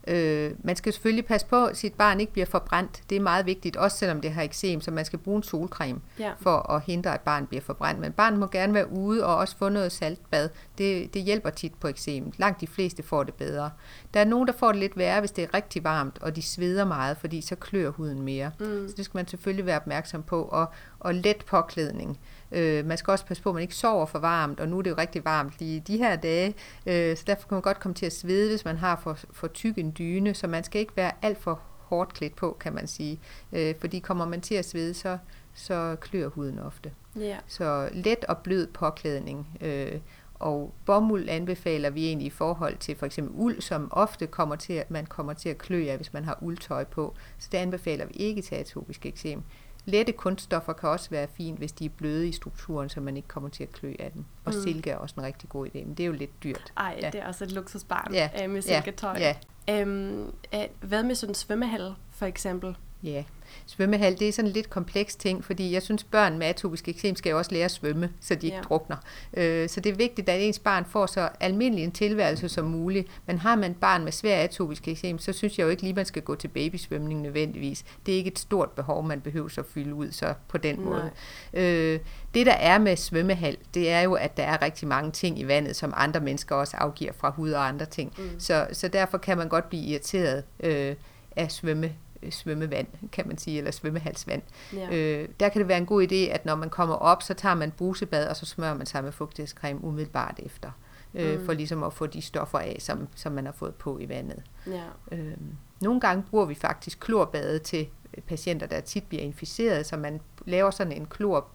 [0.08, 3.02] Øh, man skal selvfølgelig passe på, at sit barn ikke bliver forbrændt.
[3.10, 6.00] Det er meget vigtigt, også selvom det har eksem, så man skal bruge en solcreme
[6.20, 6.32] ja.
[6.40, 8.00] for at hindre, at barnet bliver forbrændt.
[8.02, 10.50] Men barnet må gerne være ude og også få noget saltbad.
[10.78, 12.32] Det, det hjælper tit på eksem.
[12.38, 13.72] Langt de fleste får det bedre.
[14.14, 16.42] Der er nogen, der får det lidt værre, hvis det er rigtig varmt, og de
[16.42, 18.52] sveder meget, fordi så klør huden mere.
[18.60, 18.88] Mm.
[18.88, 20.44] Så det skal man selvfølgelig være opmærksom på.
[20.44, 20.66] Og,
[21.00, 22.10] og let påklædning.
[22.10, 22.37] Øh,
[22.86, 24.90] man skal også passe på, at man ikke sover for varmt, og nu er det
[24.90, 26.56] jo rigtig varmt lige de her dage,
[26.86, 29.48] øh, så derfor kan man godt komme til at svede, hvis man har for, for
[29.48, 32.88] tyk en dyne, så man skal ikke være alt for hårdt klædt på, kan man
[32.88, 33.20] sige.
[33.54, 35.18] Øh, fordi kommer man til at svede, så,
[35.54, 36.92] så klør huden ofte.
[37.18, 37.40] Yeah.
[37.48, 39.48] Så let og blød påklædning.
[39.62, 40.00] Øh,
[40.40, 44.74] og bomuld anbefaler vi egentlig i forhold til for eksempel uld, som ofte kommer til,
[44.74, 47.16] at man kommer til at klø af, hvis man har uldtøj på.
[47.38, 49.44] Så det anbefaler vi ikke til atopisk eksem.
[49.88, 53.28] Lette kunststoffer kan også være fint, hvis de er bløde i strukturen, så man ikke
[53.28, 54.26] kommer til at klø af dem.
[54.46, 54.62] Og mm.
[54.62, 56.74] silke er også en rigtig god idé, men det er jo lidt dyrt.
[56.78, 57.10] Ej, ja.
[57.10, 58.30] det er også et luksusbarn ja.
[58.44, 59.18] øh, med silketøj.
[59.20, 59.36] Ja.
[59.68, 59.82] Ja.
[59.82, 62.76] Øhm, øh, hvad med sådan en svømmehal, for eksempel?
[63.04, 63.24] Ja,
[63.66, 67.16] svømmehal, det er sådan en lidt kompleks ting, fordi jeg synes, børn med atopisk eksem
[67.16, 68.64] skal jo også lære at svømme, så de ikke ja.
[68.64, 68.98] drukner.
[69.34, 73.08] Øh, så det er vigtigt, at ens barn får så almindelig en tilværelse som muligt.
[73.26, 75.94] Men har man et barn med svær atopisk eksem, så synes jeg jo ikke lige,
[75.94, 77.86] man skal gå til babysvømning nødvendigvis.
[78.06, 81.12] Det er ikke et stort behov, man behøver at fylde ud så på den måde.
[81.54, 82.00] Øh,
[82.34, 85.48] det, der er med svømmehal, det er jo, at der er rigtig mange ting i
[85.48, 88.14] vandet, som andre mennesker også afgiver fra hud og andre ting.
[88.18, 88.40] Mm.
[88.40, 90.96] Så, så derfor kan man godt blive irriteret øh,
[91.36, 91.94] af svømme
[92.32, 94.42] svømmevand, kan man sige, eller svømmehalsvand.
[94.74, 94.96] Ja.
[94.96, 97.56] Øh, der kan det være en god idé, at når man kommer op, så tager
[97.56, 100.72] man brusebad, og så smører man sig med fugtighedscreme umiddelbart efter.
[101.14, 101.46] Øh, mm.
[101.46, 104.44] For ligesom at få de stoffer af, som, som man har fået på i vandet.
[104.68, 104.84] Ja.
[105.12, 105.38] Øh,
[105.82, 107.88] nogle gange bruger vi faktisk klorbade til
[108.28, 111.48] patienter, der tit bliver inficeret, så man laver sådan en klor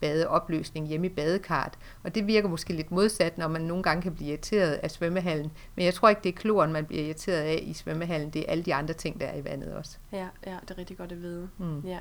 [0.00, 1.72] badeopløsning hjemme i badekarret.
[2.04, 5.52] Og det virker måske lidt modsat, når man nogle gange kan blive irriteret af svømmehallen.
[5.76, 8.30] Men jeg tror ikke, det er kloren, man bliver irriteret af i svømmehallen.
[8.30, 9.98] Det er alle de andre ting, der er i vandet også.
[10.12, 11.48] Ja, ja det er rigtig godt at vide.
[11.58, 11.80] Mm.
[11.80, 11.98] Ja.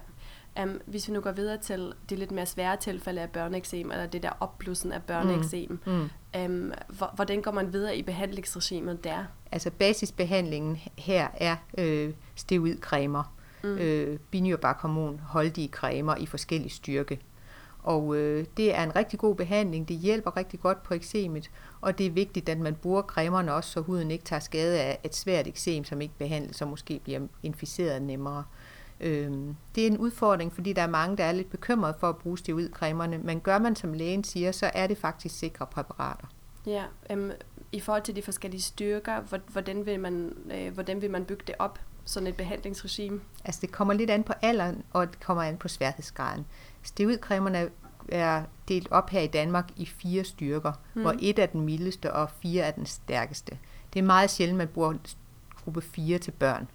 [0.63, 4.05] Um, hvis vi nu går videre til det lidt mere svære tilfælde af børneeksem, eller
[4.05, 6.09] det der opblussen af børneeksem, mm.
[6.35, 6.45] Mm.
[6.45, 6.73] Um,
[7.15, 9.25] hvordan går man videre i behandlingsregimet der?
[9.51, 13.77] Altså basisbehandlingen her er øh, steroidcremer, mm.
[13.77, 17.19] øh, binyrbarkhormon, holdige cremer i forskellig styrke.
[17.85, 19.87] Og øh, det er en rigtig god behandling.
[19.87, 23.71] Det hjælper rigtig godt på eksemet, og det er vigtigt, at man bruger cremerne også,
[23.71, 27.19] så huden ikke tager skade af et svært eksem, som ikke behandles, og måske bliver
[27.43, 28.43] inficeret nemmere.
[28.99, 29.31] Øh,
[29.75, 32.37] det er en udfordring, fordi der er mange, der er lidt bekymrede for at bruge
[32.37, 36.27] steroidcremerne, men gør man, som lægen siger, så er det faktisk sikre præparater.
[36.65, 37.31] Ja, øhm,
[37.71, 41.55] i forhold til de forskellige styrker, hvordan vil man, øh, hvordan vil man bygge det
[41.59, 43.21] op, sådan et behandlingsregime?
[43.45, 46.45] Altså det kommer lidt an på alderen, og det kommer an på sværhedsgraden.
[46.83, 47.69] Steroidcremerne
[48.09, 51.01] er delt op her i Danmark i fire styrker, mm.
[51.01, 53.57] hvor et er den mildeste og fire er den stærkeste.
[53.93, 54.93] Det er meget sjældent, man bruger
[55.63, 56.67] gruppe 4 til børn.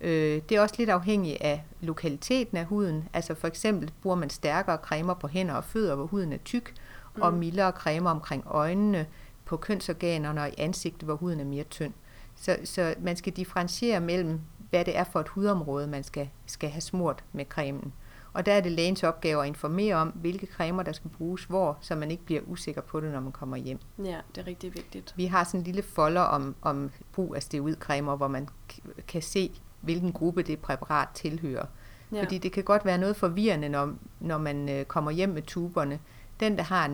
[0.00, 3.08] Øh, det er også lidt afhængigt af lokaliteten af huden.
[3.12, 6.74] Altså for eksempel bruger man stærkere cremer på hænder og fødder, hvor huden er tyk,
[7.16, 7.22] mm.
[7.22, 9.06] og mildere cremer omkring øjnene,
[9.48, 11.92] på kønsorganerne og i ansigtet, hvor huden er mere tynd.
[12.36, 14.40] Så, så man skal differentiere mellem,
[14.70, 17.92] hvad det er for et hudområde, man skal, skal have smurt med cremen.
[18.32, 21.78] Og der er det lægens opgave at informere om, hvilke cremer, der skal bruges hvor,
[21.80, 23.78] så man ikke bliver usikker på det, når man kommer hjem.
[24.04, 25.14] Ja, det er rigtig vigtigt.
[25.16, 28.48] Vi har sådan en lille folder om, om brug af steroidcremer, hvor man
[29.08, 29.50] kan se,
[29.80, 31.66] hvilken gruppe det præparat tilhører.
[32.12, 32.22] Ja.
[32.22, 35.98] Fordi det kan godt være noget forvirrende, når, når man øh, kommer hjem med tuberne.
[36.40, 36.88] Den, der har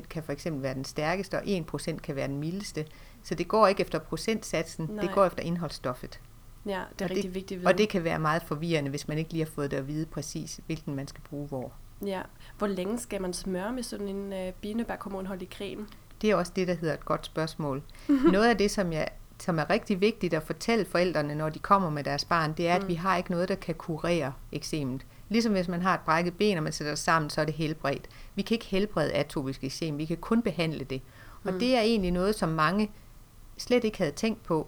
[0.00, 2.86] kan for eksempel være den stærkeste, og 1% kan være den mildeste.
[3.22, 5.04] Så det går ikke efter procentsatsen, Nej.
[5.04, 6.20] det går efter indholdsstoffet.
[6.66, 7.66] Ja, det er og rigtig det, vigtigt.
[7.66, 10.06] Og det kan være meget forvirrende, hvis man ikke lige har fået det at vide
[10.06, 11.72] præcis, hvilken man skal bruge hvor.
[12.06, 12.22] Ja.
[12.58, 15.86] Hvor længe skal man smøre med sådan en øh, binebærkhormonholdig creme?
[16.22, 17.82] Det er også det, der hedder et godt spørgsmål.
[18.32, 21.90] Noget af det, som jeg som er rigtig vigtigt at fortælle forældrene, når de kommer
[21.90, 22.88] med deres barn, det er, at mm.
[22.88, 25.06] vi har ikke noget, der kan kurere eksemet.
[25.28, 28.08] Ligesom hvis man har et brækket ben, og man sætter sammen, så er det helbredt.
[28.34, 31.02] Vi kan ikke helbrede atopisk eksem, vi kan kun behandle det.
[31.44, 31.58] Og mm.
[31.58, 32.90] det er egentlig noget, som mange
[33.58, 34.66] slet ikke havde tænkt på.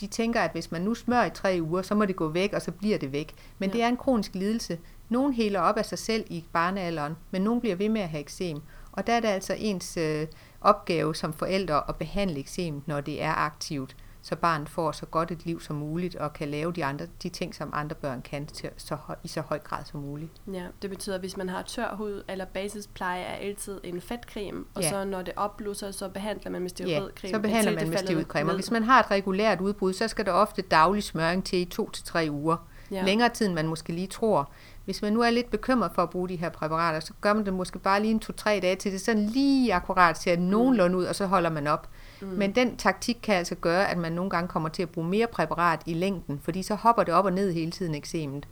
[0.00, 2.52] De tænker, at hvis man nu smører i tre uger, så må det gå væk,
[2.52, 3.34] og så bliver det væk.
[3.58, 3.76] Men ja.
[3.76, 4.78] det er en kronisk lidelse.
[5.08, 8.20] Nogen heler op af sig selv i barnealderen, men nogen bliver ved med at have
[8.20, 8.60] eksem.
[8.92, 10.26] Og der er det altså ens øh,
[10.60, 13.96] opgave som forældre at behandle eksemet, når det er aktivt
[14.28, 17.28] så barnet får så godt et liv som muligt og kan lave de, andre, de
[17.28, 20.30] ting, som andre børn kan til, så i så høj grad som muligt.
[20.52, 24.64] Ja, det betyder, at hvis man har tør hud eller basispleje, er altid en fedtcreme,
[24.74, 24.90] og ja.
[24.90, 27.28] så når det opblusser, så behandler man med steroidcreme.
[27.28, 28.50] Ja, så behandler man med steroidcreme.
[28.50, 31.64] Og hvis man har et regulært udbrud, så skal der ofte daglig smøring til i
[31.64, 32.56] to til tre uger.
[32.90, 33.02] Ja.
[33.02, 34.50] Længere tid, end man måske lige tror.
[34.84, 37.44] Hvis man nu er lidt bekymret for at bruge de her præparater, så gør man
[37.44, 41.04] det måske bare lige en to-tre dage, til det sådan lige akkurat ser nogenlunde ud,
[41.04, 41.88] og så holder man op.
[42.20, 42.28] Mm.
[42.28, 45.26] Men den taktik kan altså gøre, at man nogle gange kommer til at bruge mere
[45.26, 48.48] præparat i længden, fordi så hopper det op og ned hele tiden eksemet.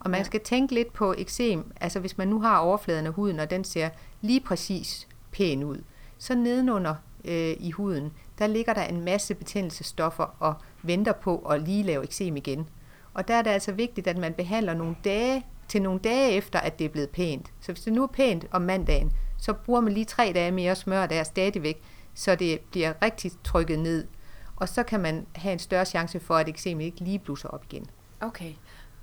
[0.00, 0.24] Og man ja.
[0.24, 3.64] skal tænke lidt på eksem, altså hvis man nu har overfladen af huden, og den
[3.64, 3.88] ser
[4.20, 5.78] lige præcis pæn ud,
[6.18, 11.62] så nedenunder øh, i huden, der ligger der en masse betændelsestoffer og venter på at
[11.62, 12.68] lige lave eksem igen.
[13.14, 16.58] Og der er det altså vigtigt, at man behandler nogle dage til nogle dage efter,
[16.58, 17.52] at det er blevet pænt.
[17.60, 20.74] Så hvis det nu er pænt om mandagen, så bruger man lige tre dage mere
[20.74, 21.82] smør der stadigvæk,
[22.14, 24.06] så det bliver rigtig trykket ned.
[24.56, 27.64] Og så kan man have en større chance for, at eksemet ikke lige blusser op
[27.64, 27.86] igen.
[28.20, 28.52] Okay.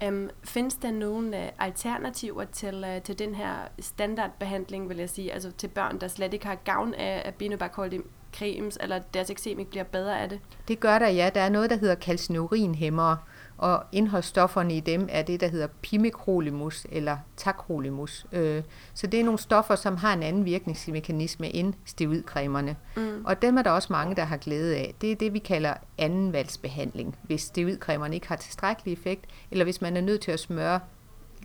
[0.08, 5.34] Um, findes der nogle uh, alternativer til, uh, til den her standardbehandling, vil jeg sige,
[5.34, 8.02] altså til børn, der slet ikke har gavn af, af binobakholdige
[8.36, 10.40] cremes, eller deres eksem ikke bliver bedre af det?
[10.68, 11.30] Det gør der, ja.
[11.36, 13.18] Der er noget, der hedder kalcineurinhæmmere,
[13.60, 18.26] og indholdsstofferne i dem er det, der hedder pimecrolimus eller tacrolimus.
[18.32, 22.76] Øh, så det er nogle stoffer, som har en anden virkningsmekanisme end steroidcremerne.
[22.96, 23.26] Mm.
[23.26, 24.96] Og dem er der også mange, der har glæde af.
[25.02, 29.98] Det er det, vi kalder andenvalgsbehandling, hvis steroidcremerne ikke har tilstrækkelig effekt, eller hvis man
[29.98, 30.80] er nødt til at smøre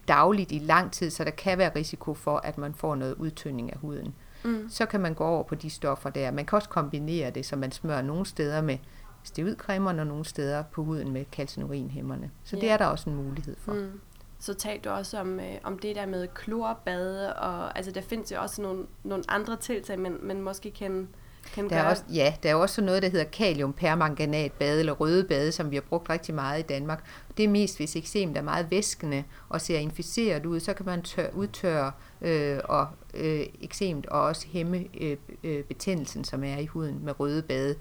[0.09, 3.72] dagligt i lang tid, så der kan være risiko for, at man får noget udtynding
[3.72, 4.14] af huden.
[4.44, 4.66] Mm.
[4.70, 6.31] Så kan man gå over på de stoffer der.
[6.31, 8.79] Man kan også kombinere det, så man smører nogle steder med
[9.25, 12.31] steroidcremerne og nogle steder på huden med kalcinurinhæmmerne.
[12.45, 12.61] Så ja.
[12.61, 13.72] det er der også en mulighed for.
[13.72, 14.01] Mm.
[14.39, 18.33] Så talte du også om, øh, om det der med klorbade, og altså der findes
[18.33, 21.09] jo også nogle, nogle andre tiltag, man, man måske kan,
[21.55, 21.91] kan Der er gøre.
[21.91, 25.81] også, ja, der er også noget, der hedder kaliumpermanganatbade eller røde bade, som vi har
[25.89, 27.05] brugt rigtig meget i Danmark.
[27.37, 31.03] Det er mest, hvis eksem er meget væskende og ser inficeret ud, så kan man
[31.03, 36.66] tør, udtørre øh, og øh, eksemt og også hæmme øh, øh, betændelsen, som er i
[36.66, 37.75] huden med røde bade.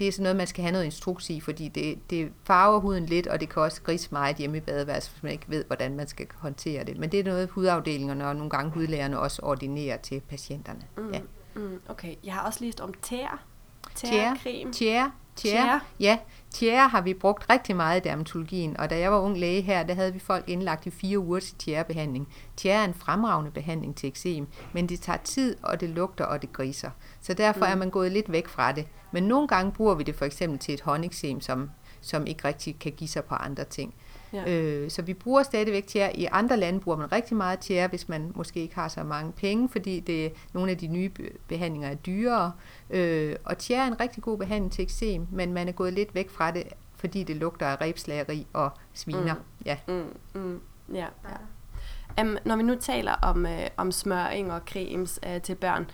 [0.00, 3.06] Det er sådan noget, man skal have noget instruks i, fordi det, det farver huden
[3.06, 5.96] lidt, og det kan også grise meget hjemme i badeværelset, hvis man ikke ved, hvordan
[5.96, 6.98] man skal håndtere det.
[6.98, 10.80] Men det er noget, hudafdelingerne og nogle gange hudlægerne også ordinerer til patienterne.
[10.96, 11.20] Mm, Ja.
[11.54, 13.44] mm, okay, jeg har også læst om tær.
[13.94, 14.36] Tjære,
[14.72, 15.12] Tjære?
[15.36, 15.80] tjære.
[16.00, 16.18] Ja,
[16.50, 19.82] tjære har vi brugt rigtig meget i dermatologien, og da jeg var ung læge her,
[19.82, 22.28] der havde vi folk indlagt i fire uger til tjærebehandling.
[22.56, 26.42] Tjære er en fremragende behandling til eksem, men det tager tid, og det lugter, og
[26.42, 26.90] det griser.
[27.20, 27.72] Så derfor mm.
[27.72, 28.86] er man gået lidt væk fra det.
[29.12, 32.78] Men nogle gange bruger vi det for eksempel til et håndeksem, som, som ikke rigtig
[32.78, 33.94] kan give sig på andre ting.
[34.32, 34.52] Ja.
[34.52, 36.16] Øh, så vi bruger stadigvæk tjære.
[36.16, 39.32] I andre lande bruger man rigtig meget tjære, hvis man måske ikke har så mange
[39.32, 42.52] penge, fordi det, nogle af de nye be- behandlinger er dyrere.
[42.90, 46.14] Øh, og tjære er en rigtig god behandling til eksem, men man er gået lidt
[46.14, 49.34] væk fra det, fordi det lugter af rebslageri og sviner.
[49.34, 49.40] Mm.
[49.66, 49.76] Ja.
[49.88, 50.04] Mm,
[50.34, 50.60] mm,
[50.94, 51.06] ja.
[51.24, 51.36] ja.
[52.22, 55.90] Um, når vi nu taler om, uh, om smøring og cremes uh, til børn,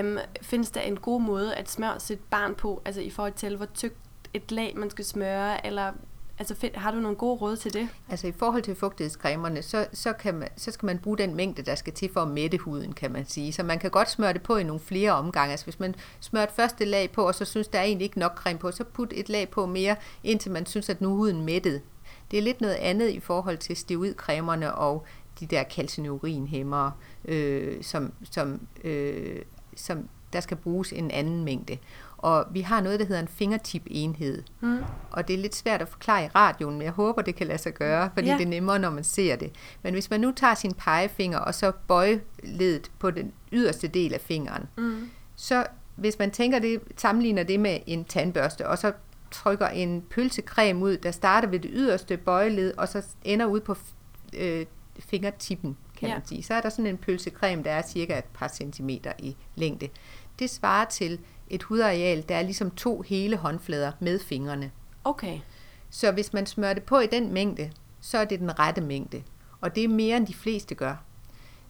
[0.00, 3.56] um, findes der en god måde at smøre sit barn på, altså i forhold til,
[3.56, 3.96] hvor tykt
[4.34, 5.92] et lag man skal smøre, eller
[6.38, 7.88] altså, find, har du nogle gode råd til det?
[8.08, 11.62] Altså i forhold til fugtighedscremerne, så, så, kan man, så skal man bruge den mængde,
[11.62, 13.52] der skal til for at mætte huden, kan man sige.
[13.52, 15.50] Så man kan godt smøre det på i nogle flere omgange.
[15.50, 18.18] Altså hvis man smører et første lag på, og så synes, der er egentlig ikke
[18.18, 21.16] nok creme på, så put et lag på mere, indtil man synes, at nu er
[21.16, 21.82] huden mættet.
[22.30, 25.06] Det er lidt noget andet i forhold til steroidcremerne og
[25.40, 26.92] de der calcineurinhæmmere,
[27.24, 29.42] øh, som, som, øh,
[29.76, 31.78] som der skal bruges en anden mængde.
[32.18, 34.42] Og vi har noget, der hedder en fingertip-enhed.
[34.60, 34.78] Mm.
[35.10, 37.58] Og det er lidt svært at forklare i radioen, men jeg håber, det kan lade
[37.58, 38.34] sig gøre, fordi Ja.
[38.36, 39.52] det er nemmere, når man ser det.
[39.82, 44.20] Men hvis man nu tager sin pegefinger, og så bøjledet på den yderste del af
[44.20, 45.10] fingeren, Mm.
[45.36, 45.66] så
[45.96, 48.92] hvis man tænker det, sammenligner det med en tandbørste, og så
[49.30, 53.76] trykker en pølsecreme ud, der starter ved det yderste bøjeled, og så ender ud på
[54.38, 54.66] øh,
[54.98, 56.14] fingertippen, kan Ja.
[56.18, 56.42] man sige.
[56.42, 59.88] Så er der sådan en pølsecreme, der er cirka et par centimeter i længde.
[60.38, 61.18] Det svarer til
[61.50, 64.70] et hudareal, der er ligesom to hele håndflader med fingrene.
[65.04, 65.38] Okay.
[65.90, 69.22] Så hvis man smører det på i den mængde, så er det den rette mængde.
[69.60, 70.96] Og det er mere, end de fleste gør.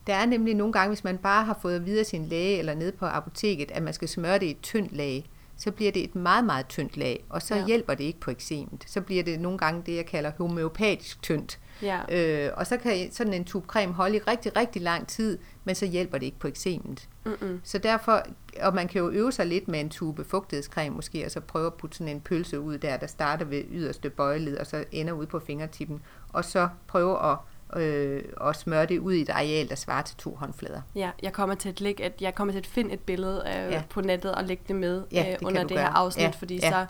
[0.07, 2.59] Der er nemlig nogle gange, hvis man bare har fået at vide af sin læge
[2.59, 5.93] eller nede på apoteket, at man skal smøre det i et tyndt lag, så bliver
[5.93, 7.67] det et meget, meget tyndt lag, og så ja.
[7.67, 8.85] hjælper det ikke på eksemet.
[8.87, 11.59] Så bliver det nogle gange det, jeg kalder homeopatisk tyndt.
[11.83, 12.01] Ja.
[12.47, 15.75] Øh, og så kan sådan en tube creme holde i rigtig, rigtig lang tid, men
[15.75, 17.09] så hjælper det ikke på eksemet.
[17.25, 17.61] Mm-mm.
[17.65, 18.23] Så derfor,
[18.63, 21.67] og man kan jo øve sig lidt med en tube fugtighedscreme måske, og så prøve
[21.67, 25.13] at putte sådan en pølse ud der, der starter ved yderste bøjeled, og så ender
[25.13, 26.03] ud på fingertippen,
[26.33, 27.37] og så prøve at,
[27.83, 30.81] øh, at smøre det ud i et areal, der svarer til to håndflader.
[30.95, 33.73] Ja, jeg kommer til at lægge et, jeg kommer til at finde et billede øh,
[33.73, 33.83] ja.
[33.91, 35.97] På nettet og lægge det med Ja, øh, det under det her gøre.
[35.97, 36.71] afsnit, Ja, fordi ja.
[36.71, 36.87] så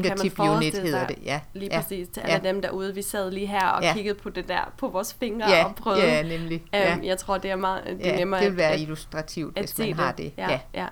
[0.00, 1.40] Fingertip unit hedder sig det, ja.
[1.54, 1.80] lige ja.
[1.80, 2.32] præcis til ja.
[2.34, 2.94] alle dem derude.
[2.94, 3.92] Vi sad lige her og Ja.
[3.94, 6.02] kiggede på det der på vores fingre Ja, og prøvede.
[6.02, 6.64] ja, nemlig.
[6.72, 6.94] Ja.
[6.96, 9.58] Um, jeg tror, det er meget det er Ja, nemmere det vil være at, illustrativt,
[9.58, 10.32] at hvis man har det.
[10.38, 10.86] Ja, ja.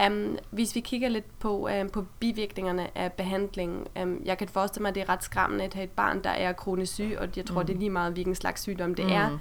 [0.00, 0.06] Ja.
[0.06, 4.82] Um, hvis vi kigger lidt på, um, på bivirkningerne af behandlingen, um, jeg kan forestille
[4.82, 7.28] mig, at det er ret skræmmende at have et barn, der er kronisk syg, og
[7.36, 7.66] jeg tror, mm.
[7.66, 9.12] det er lige meget, hvilken slags sygdom det Mm.
[9.12, 9.38] er.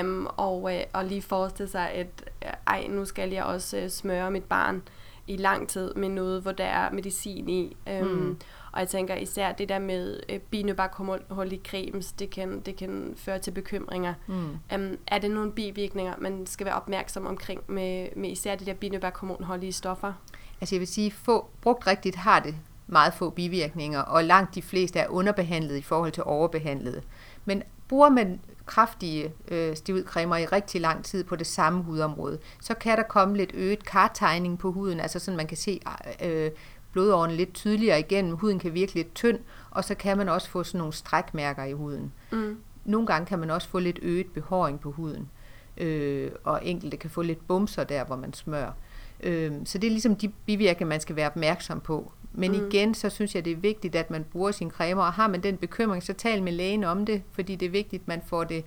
[0.00, 2.06] Um, og, øh, og lige forestille sig, at
[2.44, 4.82] øh, ej, nu skal jeg også øh, smøre mit barn
[5.26, 7.76] i lang tid med noget, hvor der er medicin i.
[8.00, 8.38] Um, Mm.
[8.72, 13.14] Og jeg tænker især det der med øh, binøbakhold i cremes, det kan, det kan
[13.16, 14.14] føre til bekymringer.
[14.26, 14.58] Mm.
[14.74, 18.74] Um, er det nogle bivirkninger, man skal være opmærksom omkring med, med især de der
[18.74, 20.12] binøbakhormonholdige stoffer?
[20.60, 22.54] Altså jeg vil sige, få, brugt rigtigt har det
[22.86, 27.02] meget få bivirkninger, og langt de fleste er underbehandlet i forhold til overbehandlede.
[27.44, 32.74] Men bruger man kraftige øh, steroidcremer i rigtig lang tid på det samme hudområde, så
[32.74, 35.80] kan der komme lidt øget kartegning på huden, altså sådan man kan se
[36.24, 36.50] øh,
[36.92, 39.38] blodårene lidt tydeligere igennem, huden kan virke lidt tynd,
[39.70, 42.12] og så kan man også få sådan nogle strækmærker i huden.
[42.32, 42.58] Mm.
[42.84, 45.30] Nogle gange kan man også få lidt øget behåring på huden,
[45.76, 48.72] øh, og enkelte kan få lidt bumser der, hvor man smører.
[49.20, 52.12] Øh, så det er ligesom de bivirkninger, man skal være opmærksom på.
[52.36, 52.66] Men Mm.
[52.66, 55.42] igen, så synes jeg, det er vigtigt, at man bruger sine cremer, og har man
[55.42, 58.44] den bekymring, så tal med lægen om det, fordi det er vigtigt, at man får
[58.44, 58.64] det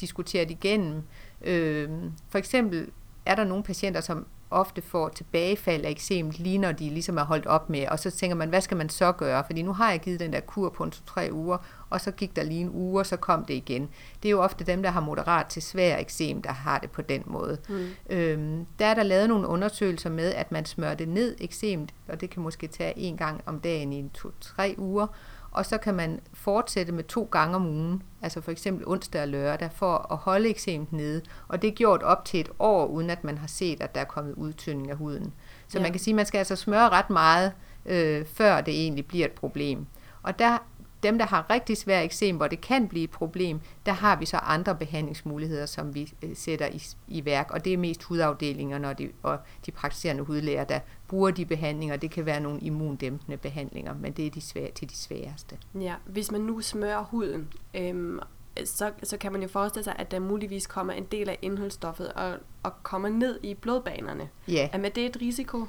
[0.00, 1.02] diskuteret igennem.
[1.44, 1.90] Øh,
[2.28, 2.88] for eksempel
[3.26, 7.24] er der nogle patienter, som ofte får tilbagefald af eksem, lige når de ligesom er
[7.24, 9.44] holdt op med, og så tænker man, hvad skal man så gøre?
[9.46, 11.58] Fordi nu har jeg givet den der kur på en to-tre uger,
[11.90, 13.88] og så gik der lige en uge, og så kom det igen.
[14.22, 17.02] Det er jo ofte dem, der har moderat til svær eksem, der har det på
[17.02, 17.58] den måde.
[17.68, 17.86] Mm.
[18.10, 22.20] Øhm, der er der lavet nogle undersøgelser med, at man smører det ned eksemt, og
[22.20, 25.06] det kan måske tage en gang om dagen i en to-tre uger,
[25.52, 29.28] og så kan man fortsætte med to gange om ugen, altså for eksempel onsdag og
[29.28, 31.22] lørdag, for at holde eksemet nede.
[31.48, 34.00] Og det er gjort op til et år, uden at man har set, at der
[34.00, 35.32] er kommet udtynding af huden.
[35.68, 35.82] Så ja.
[35.82, 37.52] man kan sige, at man skal altså smøre ret meget,
[37.86, 39.86] øh, før det egentlig bliver et problem.
[40.22, 40.58] Og der
[41.02, 44.26] dem, der har rigtig svær eksem, hvor det kan blive et problem, der har vi
[44.26, 48.78] så andre behandlingsmuligheder, som vi øh, sætter i, i værk, og det er mest hudafdelinger
[48.78, 50.80] når de, og de praktiserende hudlæger, der
[51.12, 51.96] bruger de behandlinger.
[51.96, 55.58] Det kan være nogle immundæmpende behandlinger, men det er de svære, til de sværeste.
[55.80, 58.20] Ja, hvis man nu smører huden, øhm,
[58.64, 62.12] så, så kan man jo forestille sig, at der muligvis kommer en del af indholdsstoffet
[62.12, 64.28] og, og kommer ned i blodbanerne.
[64.48, 64.68] Ja.
[64.72, 65.66] Er med det et risiko?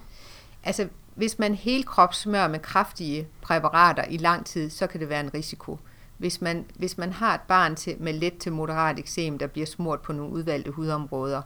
[0.64, 5.20] Altså, hvis man helt smører med kraftige præparater i lang tid, så kan det være
[5.20, 5.78] en risiko.
[6.18, 9.68] Hvis man, hvis man har et barn til, med let til moderat eksem, der bliver
[9.68, 11.42] smurt på nogle udvalgte hudområder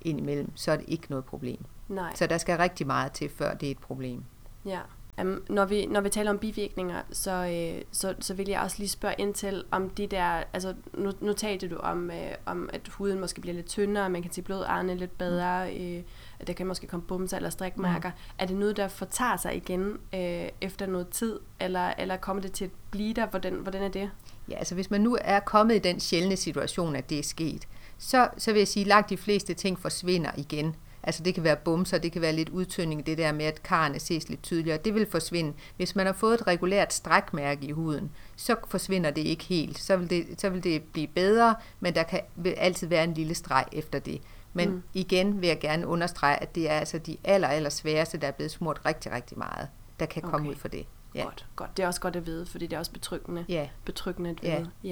[0.00, 1.64] indimellem, så er det ikke noget problem.
[1.88, 2.14] Nej.
[2.14, 4.24] Så der skal rigtig meget til, før det er et problem.
[4.66, 4.80] Ja.
[5.20, 8.76] Um, når, vi, når vi taler om bivirkninger, så, øh, så, så vil jeg også
[8.78, 12.70] lige spørge ind til, om de der, altså nu, nu talte du om, øh, om,
[12.72, 16.02] at huden måske bliver lidt tyndere, man kan se blodarne lidt bedre, øh,
[16.40, 18.08] at der kan måske komme bumser eller strikmærker.
[18.08, 18.16] Mm.
[18.38, 22.52] Er det noget, der fortager sig igen øh, efter noget tid, eller, eller kommer det
[22.52, 23.26] til at blive der?
[23.26, 24.10] Hvordan, hvordan er det?
[24.48, 27.68] Ja, altså hvis man nu er kommet i den sjældne situation, at det er sket,
[27.98, 30.76] så, så vil jeg sige, at langt de fleste ting forsvinder igen.
[31.06, 33.98] Altså det kan være bumser, det kan være lidt udtynding, det der med, at karne
[33.98, 34.78] ses lidt tydeligere.
[34.78, 35.52] Det vil forsvinde.
[35.76, 39.78] Hvis man har fået et regulært strækmærke i huden, så forsvinder det ikke helt.
[39.78, 43.14] Så vil det, så vil det blive bedre, men der kan vil altid være en
[43.14, 44.20] lille streg efter det.
[44.52, 44.82] Men mm.
[44.94, 48.32] igen vil jeg gerne understrege, at det er altså de aller, aller sværeste, der er
[48.32, 49.68] blevet smurt rigtig, rigtig meget,
[50.00, 50.32] der kan okay.
[50.32, 50.86] komme ud for det.
[51.14, 51.22] Ja.
[51.22, 51.76] Godt, godt.
[51.76, 53.68] Det er også godt at vide, fordi det er også betryggende, ja.
[53.84, 54.70] betryggende at vide.
[54.84, 54.88] Ja.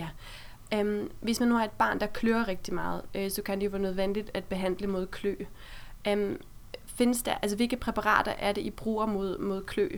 [0.73, 0.81] Ja.
[0.81, 3.65] Um, hvis man nu har et barn, der klør rigtig meget, øh, så kan det
[3.65, 5.35] jo være nødvendigt at behandle mod klø.
[6.13, 6.37] Um,
[6.87, 9.89] findes der, altså hvilke præparater er det, I bruger mod, mod klø?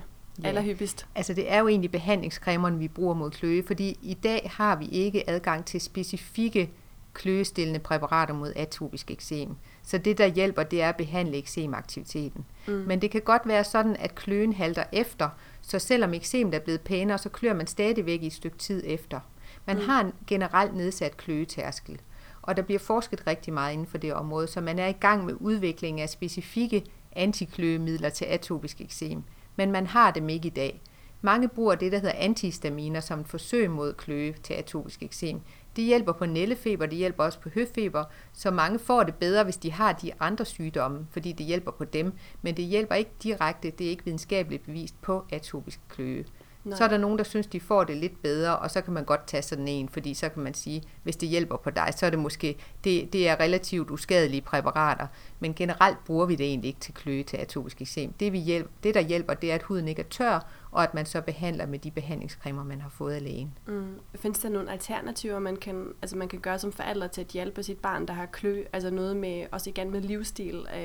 [0.42, 0.48] Ja.
[0.48, 1.06] Allerhyppigst.
[1.14, 4.86] Altså det er jo egentlig behandlingscremerne, vi bruger mod kløe, fordi i dag har vi
[4.86, 6.70] ikke adgang til specifikke
[7.14, 9.56] kløestillende præparater mod atopisk eksem.
[9.82, 12.44] Så det, der hjælper, det er at behandle eksemaktiviteten.
[12.66, 12.72] Mm.
[12.72, 15.28] Men det kan godt være sådan, at kløen halter efter,
[15.62, 19.20] så selvom eksemet er blevet pænere, så klør man stadigvæk i et stykke tid efter.
[19.66, 19.82] Man mm.
[19.82, 22.00] har en generelt nedsat kløetærskel,
[22.46, 25.24] og der bliver forsket rigtig meget inden for det område, så man er i gang
[25.24, 29.22] med udvikling af specifikke antikløemidler til atopisk eksem,
[29.56, 30.80] men man har dem ikke i dag.
[31.20, 35.40] Mange bruger det, der hedder antihistaminer som et forsøg mod kløe til atopisk eksem.
[35.76, 39.56] Det hjælper på nællefeber, det hjælper også på høfeber, så mange får det bedre, hvis
[39.56, 43.70] de har de andre sygdomme, fordi det hjælper på dem, men det hjælper ikke direkte,
[43.70, 46.24] det er ikke videnskabeligt bevist på atopisk kløe.
[46.66, 46.78] Nej.
[46.78, 49.04] Så er der nogen, der synes, de får det lidt bedre, og så kan man
[49.04, 52.06] godt tage sådan en, fordi så kan man sige, hvis det hjælper på dig, så
[52.06, 55.06] er det måske, det, det er relativt uskadelige præparater,
[55.40, 58.12] men generelt bruger vi det egentlig ikke til kløe til atopisk eksem.
[58.12, 60.46] Det, vi hjælper, det, der hjælper, det er, at huden ikke er tør,
[60.76, 63.58] og at man så behandler med de behandlingscremer, man har fået af lægen.
[63.66, 64.00] Mm.
[64.14, 67.62] Findes der nogle alternativer, man kan, altså man kan gøre som forældre til at hjælpe
[67.62, 70.66] sit barn, der har klø, altså noget med, også igen med livsstil?
[70.76, 70.82] Øh,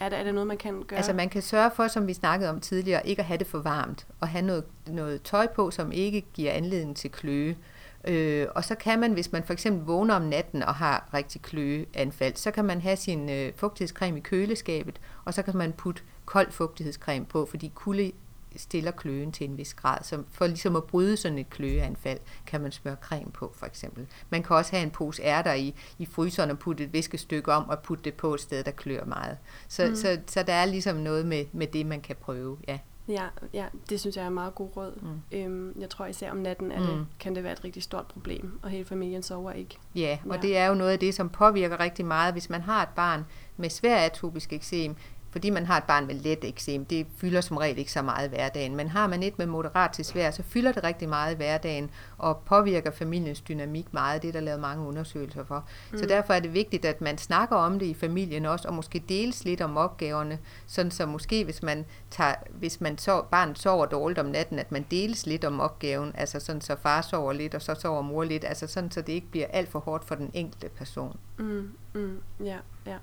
[0.00, 0.96] er, det, er det noget, man kan gøre?
[0.96, 3.58] Altså man kan sørge for, som vi snakkede om tidligere, ikke at have det for
[3.58, 7.56] varmt, og have noget, noget tøj på, som ikke giver anledning til kløe.
[8.04, 11.42] Øh, og så kan man, hvis man for eksempel vågner om natten og har rigtig
[11.42, 16.02] kløeanfald, så kan man have sin øh, fugtighedscreme i køleskabet, og så kan man putte
[16.24, 18.12] kold fugtighedscreme på, fordi kulde
[18.56, 19.98] stiller kløen til en vis grad.
[20.02, 24.06] Så for ligesom at bryde sådan et kløeanfald, kan man smøre creme på, for eksempel.
[24.30, 27.68] Man kan også have en pose ærter i, i fryseren og putte et viskestykke om
[27.68, 29.38] og putte det på et sted, der klør meget.
[29.68, 29.94] Så, mm.
[29.94, 32.78] så, så der er ligesom noget med, med det, man kan prøve, ja.
[33.08, 34.92] Ja, ja, det synes jeg er meget god råd.
[35.02, 35.38] Mm.
[35.38, 37.04] Øhm, jeg tror især om natten det, mm.
[37.20, 39.78] kan det være et rigtig stort problem, og hele familien sover ikke.
[39.94, 40.40] Ja, og ja.
[40.40, 42.34] det er jo noget af det, som påvirker rigtig meget.
[42.34, 43.24] Hvis man har et barn
[43.56, 44.96] med svær atopisk eksem,
[45.30, 48.26] fordi man har et barn med let eksem, det fylder som regel ikke så meget
[48.26, 48.76] i hverdagen.
[48.76, 51.90] Men har man et med moderat til svær, så fylder det rigtig meget i hverdagen,
[52.18, 54.22] og påvirker familiens dynamik meget.
[54.22, 55.64] Det er der lavet mange undersøgelser for.
[55.92, 55.98] Mm.
[55.98, 59.02] Så derfor er det vigtigt, at man snakker om det i familien også, og måske
[59.08, 63.86] deles lidt om opgaverne, sådan så måske hvis man tager, hvis man så, barnet sover
[63.86, 67.54] dårligt om natten, at man deles lidt om opgaven, altså sådan så far sover lidt,
[67.54, 70.14] og så sover mor lidt, altså sådan så det ikke bliver alt for hårdt for
[70.14, 71.16] den enkelte person.
[71.38, 72.56] Mm, mm, ja,
[72.86, 72.96] ja.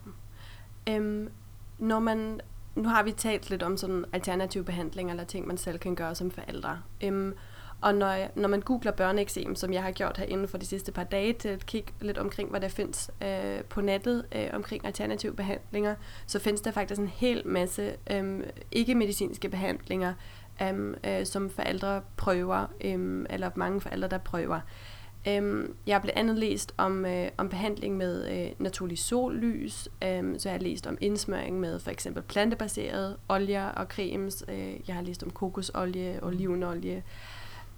[0.97, 1.29] Um,
[1.79, 2.41] når man,
[2.75, 6.15] nu har vi talt lidt om sådan alternative behandlinger, eller ting, man selv kan gøre
[6.15, 6.81] som forældre.
[7.03, 7.33] Øhm,
[7.81, 10.65] og når, jeg, når man googler børneeksem, som jeg har gjort her inden for de
[10.65, 14.47] sidste par dage, til at kigge lidt omkring, hvad der findes øh, på nettet øh,
[14.53, 15.95] omkring alternative behandlinger,
[16.27, 20.13] så findes der faktisk en hel masse øh, ikke-medicinske behandlinger,
[20.61, 24.59] øh, øh, som forældre prøver, øh, eller mange forældre, der prøver.
[25.27, 30.39] Øhm, jeg har blandt andet læst om, øh, om behandling med øh, naturlig sollys, øhm,
[30.39, 34.43] så jeg har læst om indsmøring med for eksempel plantebaserede olier og cremes.
[34.47, 37.03] Øh, jeg har læst om kokosolie, olivenolie.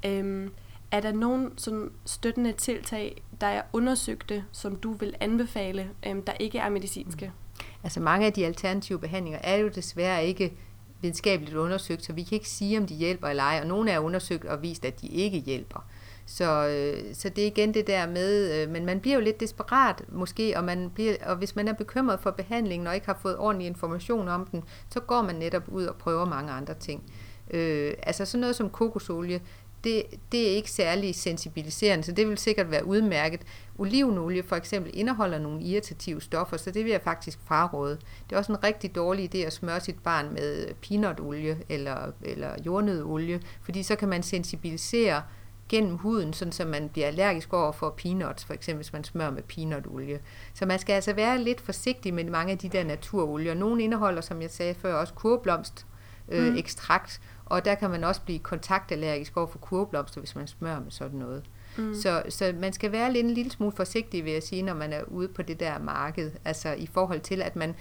[0.06, 0.52] Øhm,
[0.92, 6.34] er der nogen sådan støttende tiltag, der er undersøgte, som du vil anbefale, øhm, der
[6.40, 7.26] ikke er medicinske?
[7.26, 7.64] Mm.
[7.84, 10.54] Altså mange af de alternative behandlinger er jo desværre ikke
[11.02, 14.00] videnskabeligt undersøgt, så vi kan ikke sige, om de hjælper eller ej, og nogle er
[14.00, 15.86] undersøgt og vist, at de ikke hjælper.
[16.30, 19.40] Så, øh, så det er igen det der med, øh, men man bliver jo lidt
[19.40, 23.20] desperat måske, og, man bliver, og hvis man er bekymret for behandlingen og ikke har
[23.22, 27.04] fået ordentlig information om den, så går man netop ud og prøver mange andre ting.
[27.52, 29.42] Øh, altså sådan noget som kokosolie,
[29.84, 33.42] det, det er ikke særlig sensibiliserende, så det vil sikkert være udmærket.
[33.78, 37.98] Olivenolie for eksempel indeholder nogle irritative stoffer, så det vil jeg faktisk fraråde.
[38.30, 42.50] Det er også en rigtig dårlig idé at smøre sit barn med peanutolie eller, eller
[42.66, 45.22] jordnødolie, fordi så kan man sensibilisere
[45.70, 49.32] gennem huden, sådan så man bliver allergisk over for peanuts, for eksempel hvis man smører
[49.32, 50.20] med peanutolie.
[50.54, 53.54] Så man skal altså være lidt forsigtig med mange af de der naturolier.
[53.54, 55.86] Nogle indeholder, som jeg sagde før, også kurblomst,
[56.30, 56.58] øh, mm.
[56.58, 60.92] ekstrakt, og der kan man også blive kontaktallergisk over for kurblomster, hvis man smører med
[60.92, 61.44] sådan noget.
[61.78, 61.96] Mm.
[61.96, 64.94] Så, så man skal være lidt en lille smule forsigtig, vil jeg sige, når man
[64.94, 66.32] er ude på det der marked.
[66.46, 67.76] Altså i forhold til, at man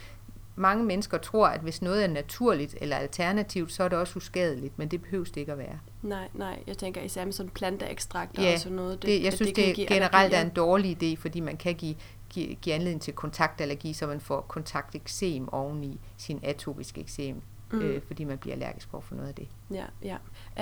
[0.56, 4.78] mange mennesker tror, at hvis noget er naturligt eller alternativt, så er det også uskadeligt,
[4.78, 5.78] men det behøves det ikke at være.
[6.02, 9.02] Nej, nej, jeg tænker især med sådan planteekstrakt ja, og sådan noget.
[9.02, 11.74] Det, det, jeg synes, det, det generelt allergi, er en dårlig idé, fordi man kan
[11.74, 11.94] give,
[12.30, 17.42] give, give anledning til kontaktallergi, så man får kontakteksem oveni sin atopiske eksem
[17.72, 17.80] mm.
[17.80, 19.48] øh, fordi man bliver allergisk over for noget af det.
[19.70, 20.16] Ja, ja.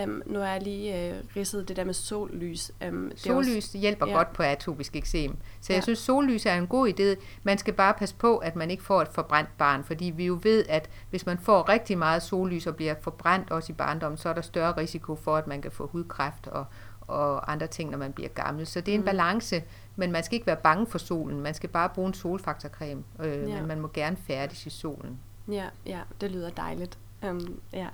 [0.05, 2.72] Um, nu er jeg lige uh, ridset det der med sollys.
[2.88, 4.12] Um, sollys også, hjælper ja.
[4.12, 5.36] godt på atopisk eksem.
[5.61, 5.74] Så ja.
[5.74, 7.24] jeg synes, sollys er en god idé.
[7.42, 10.38] Man skal bare passe på, at man ikke får et forbrændt barn, fordi vi jo
[10.42, 14.28] ved, at hvis man får rigtig meget sollys og bliver forbrændt også i barndommen, så
[14.28, 16.64] er der større risiko for, at man kan få hudkræft og,
[17.00, 18.66] og andre ting, når man bliver gammel.
[18.66, 19.07] Så det er en mm.
[19.07, 19.62] balance,
[19.96, 21.40] men man skal ikke være bange for solen.
[21.40, 23.57] Man skal bare bruge en solfaktorcreme, øh, ja.
[23.59, 25.18] men man må gerne færdes i solen.
[25.49, 26.99] Ja, ja, det lyder dejligt.
[27.22, 27.88] Um, ja.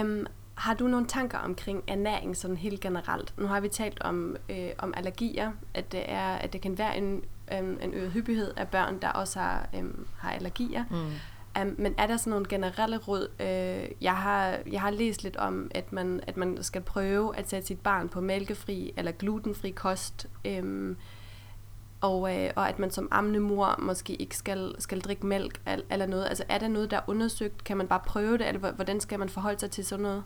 [0.00, 3.38] Um, har du nogle tanker omkring ernæring sådan helt generelt?
[3.38, 6.96] Nu har vi talt om, øh, om allergier, at det, er, at det kan være
[6.96, 7.22] en,
[7.60, 10.84] um, en øget hyppighed af børn, der også har, um, har allergier.
[10.90, 11.12] Mm.
[11.62, 13.28] Um, men er der sådan nogle generelle råd?
[13.40, 17.50] Uh, jeg, har, jeg har læst lidt om, at man, at man skal prøve at
[17.50, 20.26] sætte sit barn på mælkefri eller glutenfri kost.
[20.48, 20.96] Um,
[22.00, 26.06] og, øh, og at man som ammende mor måske ikke skal, skal drikke mælk eller
[26.06, 26.26] noget.
[26.26, 27.64] Altså er der noget, der er undersøgt?
[27.64, 30.22] Kan man bare prøve det, eller hvordan skal man forholde sig til sådan noget?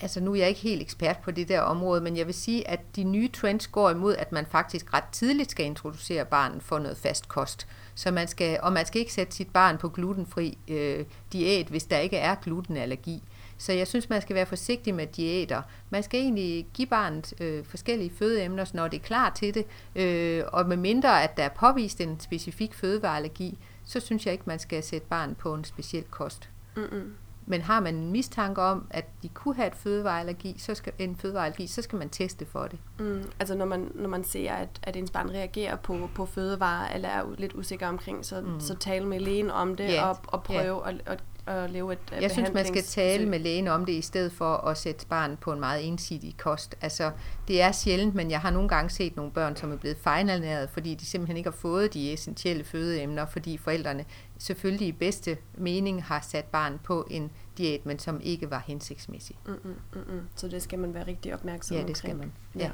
[0.00, 2.68] Altså nu er jeg ikke helt ekspert på det der område, men jeg vil sige,
[2.68, 6.78] at de nye trends går imod, at man faktisk ret tidligt skal introducere barnet for
[6.78, 7.66] noget fast kost.
[7.94, 11.84] Så man skal, og man skal ikke sætte sit barn på glutenfri øh, diæt, hvis
[11.84, 13.22] der ikke er glutenallergi.
[13.64, 15.62] Så jeg synes, man skal være forsigtig med diæter.
[15.90, 19.66] Man skal egentlig give barnet øh, forskellige fødeemner, når det er klar til det.
[19.96, 24.44] Øh, og med mindre, at der er påvist en specifik fødevareallergi, så synes jeg ikke,
[24.46, 26.48] man skal sætte barn på en speciel kost.
[26.76, 27.14] Mm-mm.
[27.46, 31.16] Men har man en mistanke om, at de kunne have et fødevareallergi, så skal, en
[31.16, 32.78] fødevareallergi, så skal man teste for det.
[32.98, 36.94] Mm, altså når man, når man ser, at, at ens barn reagerer på, på fødevarer,
[36.94, 38.60] eller er lidt usikker omkring, så, mm.
[38.60, 40.08] så tale med lægen om det, yeah.
[40.08, 40.88] og, og prøve yeah.
[40.88, 44.00] at, at at leve et Jeg synes, man skal tale med lægen om det, i
[44.00, 46.74] stedet for at sætte barnet på en meget ensidig kost.
[46.80, 47.10] Altså,
[47.48, 50.70] det er sjældent, men jeg har nogle gange set nogle børn, som er blevet fejlernæret,
[50.70, 54.04] fordi de simpelthen ikke har fået de essentielle fødeemner, fordi forældrene
[54.38, 59.38] selvfølgelig i bedste mening har sat barnet på en diæt, men som ikke var hensigtsmæssig.
[59.46, 60.20] Mm, mm, mm, mm.
[60.36, 62.32] Så det skal man være rigtig opmærksom Ja, det skal man.
[62.58, 62.70] Ja,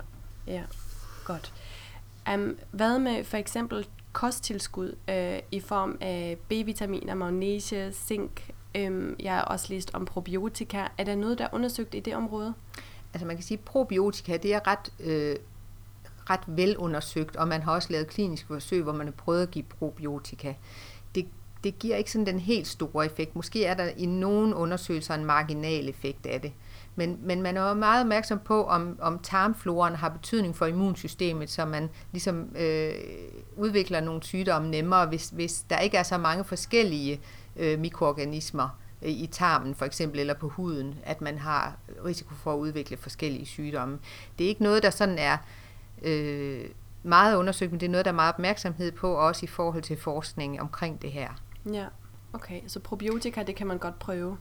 [0.47, 0.53] ja.
[0.53, 0.62] ja.
[1.25, 1.53] godt.
[2.35, 9.35] Um, hvad med for eksempel kosttilskud øh, i form af B-vitaminer, magnesium, zink, Øhm, jeg
[9.35, 10.87] har også læst om probiotika.
[10.99, 12.55] Er der noget, der er undersøgt i det område?
[13.14, 15.37] Altså man kan sige, at probiotika det er ret, øh,
[16.31, 19.64] ret velundersøgt, og man har også lavet kliniske forsøg, hvor man har prøvet at give
[19.64, 20.55] probiotika.
[21.14, 21.27] Det,
[21.64, 23.37] det giver ikke sådan den helt store effekt.
[23.37, 26.53] Måske er der i nogle undersøgelser en marginal effekt af det.
[26.97, 31.51] Men, men man er jo meget opmærksom på, om, om tarmfloren har betydning for immunsystemet,
[31.51, 32.93] så man ligesom øh,
[33.57, 37.18] udvikler nogle sygdomme nemmere, hvis, hvis der ikke er så mange forskellige øh,
[37.57, 42.59] mikroorganismer øh, i tarmen for eksempel, eller på huden, at man har risiko for at
[42.59, 43.98] udvikle forskellige sygdomme.
[44.38, 45.36] Det er ikke noget, der sådan er
[46.03, 46.64] øh,
[47.03, 49.96] meget undersøgt, men det er noget, der er meget opmærksomhed på, også i forhold til
[49.96, 51.28] forskning omkring det her.
[51.72, 51.86] Ja,
[52.32, 52.61] okay.
[52.66, 54.38] Så probiotika, det kan man godt prøve?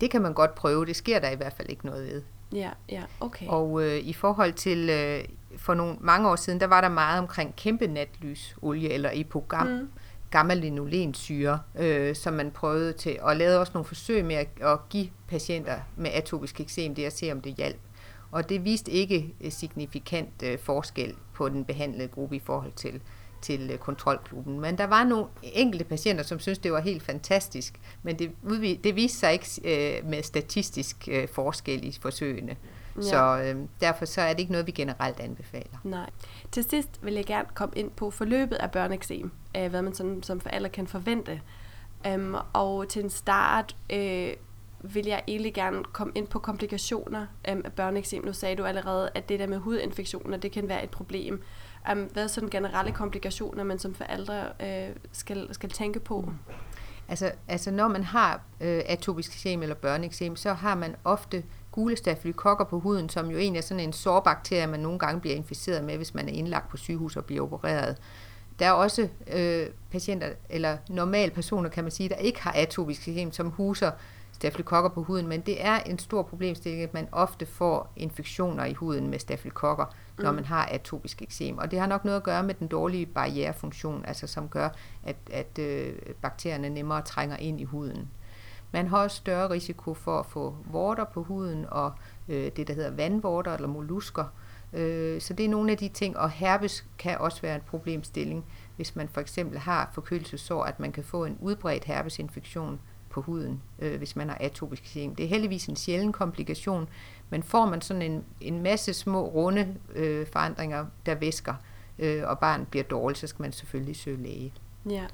[0.00, 0.86] Det kan man godt prøve.
[0.86, 2.22] Det sker der i hvert fald ikke noget ved.
[2.52, 3.46] Ja, ja, okay.
[3.48, 5.24] Og øh, i forhold til, øh,
[5.56, 9.88] for nogle mange år siden, der var der meget omkring kæmpe natlysolie, eller epogam, mm
[10.30, 15.08] gamma-linolensyre, øh, som man prøvede til, og lavede også nogle forsøg med at, at give
[15.28, 17.78] patienter med atopisk eksem det at se, om det hjalp.
[18.30, 23.00] Og det viste ikke signifikant øh, forskel på den behandlede gruppe i forhold til,
[23.42, 24.60] til øh, kontrolklubben.
[24.60, 28.30] Men der var nogle enkelte patienter, som syntes, det var helt fantastisk, men det,
[28.84, 32.56] det viste sig ikke øh, med statistisk øh, forskel i forsøgene.
[32.96, 33.02] Ja.
[33.02, 35.78] Så øh, derfor så er det ikke noget, vi generelt anbefaler.
[35.84, 36.10] Nej.
[36.52, 40.22] Til sidst vil jeg gerne komme ind på forløbet af børneeksem, øh, hvad man sådan,
[40.22, 41.40] som forældre kan forvente.
[42.14, 44.32] Um, og til en start øh,
[44.82, 48.24] vil jeg egentlig gerne komme ind på komplikationer um, af børneeksem.
[48.24, 51.42] Nu sagde du allerede, at det der med hudinfektioner, det kan være et problem.
[51.92, 56.20] Um, hvad er sådan generelle komplikationer, man som forældre øh, skal, skal tænke på?
[56.20, 56.34] Mm.
[57.08, 61.96] Altså, altså når man har øh, atopisk eksem eller børneeksem, så har man ofte gule
[61.96, 65.84] stafylokokker på huden, som jo egentlig er sådan en sårbakterie, man nogle gange bliver inficeret
[65.84, 67.96] med, hvis man er indlagt på sygehus og bliver opereret.
[68.58, 73.08] Der er også øh, patienter, eller normale personer, kan man sige, der ikke har atopisk
[73.08, 73.90] eksem, som huser
[74.32, 78.72] stafylokokker på huden, men det er en stor problemstilling, at man ofte får infektioner i
[78.72, 80.24] huden med stafylokokker, mm.
[80.24, 81.58] når man har atopisk eksem.
[81.58, 84.68] Og det har nok noget at gøre med den dårlige barrierefunktion, altså som gør,
[85.04, 85.92] at, at øh,
[86.22, 88.10] bakterierne nemmere trænger ind i huden.
[88.72, 91.92] Man har også større risiko for at få vorter på huden, og
[92.28, 94.24] øh, det, der hedder vandvorter eller mollusker.
[94.24, 94.47] Øh,
[95.20, 98.44] så det er nogle af de ting, og herpes kan også være en problemstilling,
[98.76, 103.62] hvis man for eksempel har forkølelsesår, at man kan få en udbredt herpesinfektion på huden,
[103.78, 105.14] øh, hvis man har atopisk eksem.
[105.14, 106.88] Det er heldigvis en sjælden komplikation,
[107.30, 111.54] men får man sådan en, en masse små runde øh, forandringer, der væsker,
[111.98, 114.54] øh, og barnet bliver dårligt, så skal man selvfølgelig søge læge.
[114.90, 115.06] Ja.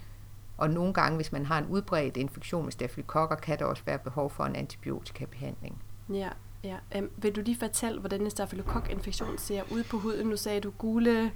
[0.59, 3.98] Og nogle gange, hvis man har en udbredt infektion med stafylokokker, kan der også være
[3.98, 5.82] behov for en antibiotikabehandling.
[6.12, 6.28] Ja,
[6.64, 6.98] ja.
[6.98, 10.26] Um, vil du lige fortælle, hvordan en stafylokokinfektion ser ud på huden?
[10.26, 11.32] Nu sagde du gule...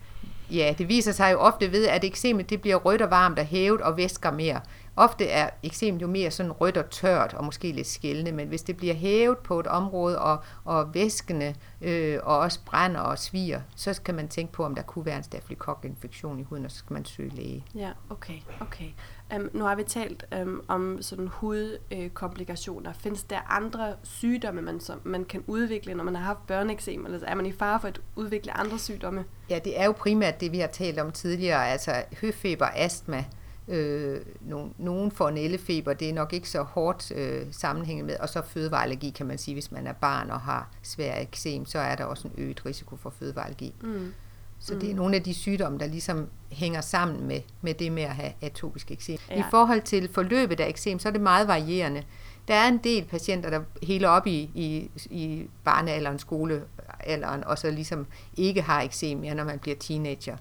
[0.50, 3.44] Ja, det viser sig jo ofte ved, at eksemet det bliver rødt og varmt og
[3.44, 4.60] hævet og væsker mere.
[4.96, 8.62] Ofte er eksem jo mere sådan rødt og tørt og måske lidt skældende, men hvis
[8.62, 13.60] det bliver hævet på et område og, og væskende øh, og også brænder og sviger,
[13.76, 16.76] så kan man tænke på, om der kunne være en stafylokokinfektion i huden, og så
[16.78, 17.64] skal man søge læge.
[17.74, 18.90] Ja, okay, okay.
[19.36, 22.90] Um, nu har vi talt um, om sådan hudkomplikationer.
[22.90, 27.06] Uh, Findes der andre sygdomme, man, som man kan udvikle, når man har haft børneeksem,
[27.06, 29.24] eller er man i fare for at udvikle andre sygdomme?
[29.50, 33.24] Ja, det er jo primært det, vi har talt om tidligere, altså høfeber, astma,
[33.70, 38.28] Øh, nogen, nogen får nældefeber, det er nok ikke så hårdt øh, sammenhængende med, og
[38.28, 41.94] så fødevareallergi kan man sige, hvis man er barn og har svær eksem, så er
[41.94, 43.74] der også en øget risiko for fødevareallergi.
[43.80, 44.12] Mm.
[44.60, 44.96] Så det er mm.
[44.96, 48.90] nogle af de sygdomme, der ligesom hænger sammen med, med det med at have atopisk
[48.90, 49.18] eksem.
[49.30, 49.38] Ja.
[49.38, 52.02] I forhold til forløbet af eksem, så er det meget varierende.
[52.49, 57.70] Der er en del patienter, der heler op i, i, i barnealderen, skolealderen, og så
[57.70, 60.36] ligesom ikke har eksem mere, når man bliver teenager.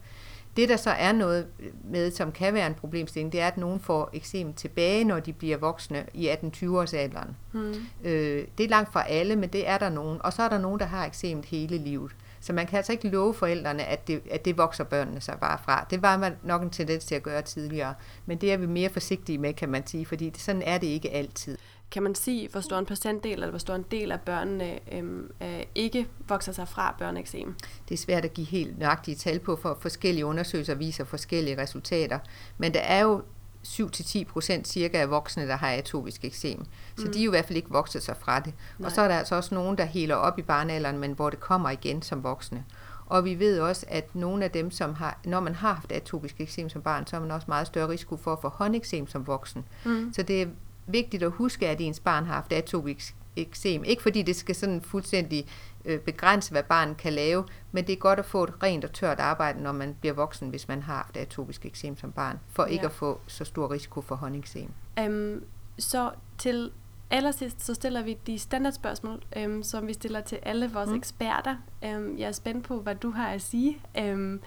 [0.58, 1.48] Det, der så er noget
[1.84, 5.34] med, som kan være en problemstilling, det er, at nogen får eksem tilbage, når de
[5.34, 7.36] bliver voksne i 18-20 års alderen.
[7.52, 7.74] Mm.
[8.04, 10.18] Øh, det er langt fra alle, men det er der nogen.
[10.22, 12.12] Og så er der nogen, der har eksemet hele livet.
[12.48, 15.58] Så man kan altså ikke love forældrene, at det, at det vokser børnene sig bare
[15.66, 15.88] fra.
[15.90, 17.94] Det var man nok en tendens til at gøre tidligere.
[18.26, 21.12] Men det er vi mere forsigtige med, kan man sige, fordi sådan er det ikke
[21.12, 21.58] altid.
[21.92, 25.32] Kan man sige, hvor stor en procentdel eller hvor stor en del af børnene øhm,
[25.42, 27.56] øh, ikke vokser sig fra børneeksem?
[27.90, 32.20] Det er svært at give helt nøjagtige tal på, for forskellige undersøgelser viser forskellige resultater.
[32.58, 33.22] Men der er jo
[33.68, 36.66] 7-10 procent cirka af voksne, der har atopisk eksem.
[36.98, 37.14] Så mm.
[37.14, 38.54] de er jo i hvert fald ikke vokset sig fra det.
[38.78, 38.86] Nej.
[38.86, 41.40] Og så er der altså også nogen, der heler op i barnealderen, men hvor det
[41.40, 42.66] kommer igen som voksne.
[43.06, 46.36] Og vi ved også, at nogle af dem, som har, når man har haft atopisk
[46.40, 49.28] eksem som barn, så har man også meget større risiko for at få håndeksem som
[49.28, 49.66] voksen.
[49.86, 50.14] Mm.
[50.14, 50.48] Så det er
[50.88, 53.84] vigtigt at huske, at ens barn har haft atopisk eksem.
[53.84, 55.48] Ikke fordi det skal sådan fuldstændig
[55.86, 58.94] øh, begrænse, hvad barnet kan lave, men det er godt at få et rent og
[58.94, 62.64] tørt arbejde, når man bliver voksen, hvis man har haft atopisk eksem som barn, for
[62.64, 62.70] ja.
[62.70, 64.72] ikke at få så stor risiko for håndeksem.
[65.08, 65.44] Um,
[65.80, 66.72] så til
[67.10, 70.96] allersidst, så stiller vi de standardspørgsmål, um, som vi stiller til alle vores mm.
[70.96, 71.56] eksperter.
[71.82, 73.82] Um, jeg er spændt på, hvad du har at sige.
[74.02, 74.42] Um,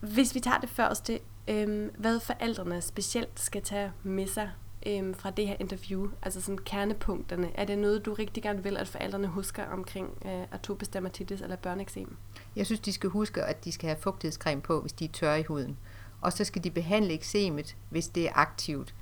[0.00, 4.50] hvis vi tager det første, um, hvad forældrene specielt skal tage med sig
[4.86, 6.10] øhm, fra det her interview?
[6.22, 7.50] Altså sådan kernepunkterne.
[7.54, 11.56] Er det noget, du rigtig gerne vil, at forældrene husker omkring øh, atopisk dermatitis eller
[11.56, 12.16] børneeksem?
[12.56, 15.40] Jeg synes, de skal huske, at de skal have fugtighedscreme på, hvis de er tørre
[15.40, 15.78] i huden.
[16.20, 18.94] Og så skal de behandle eksemet, hvis det er aktivt.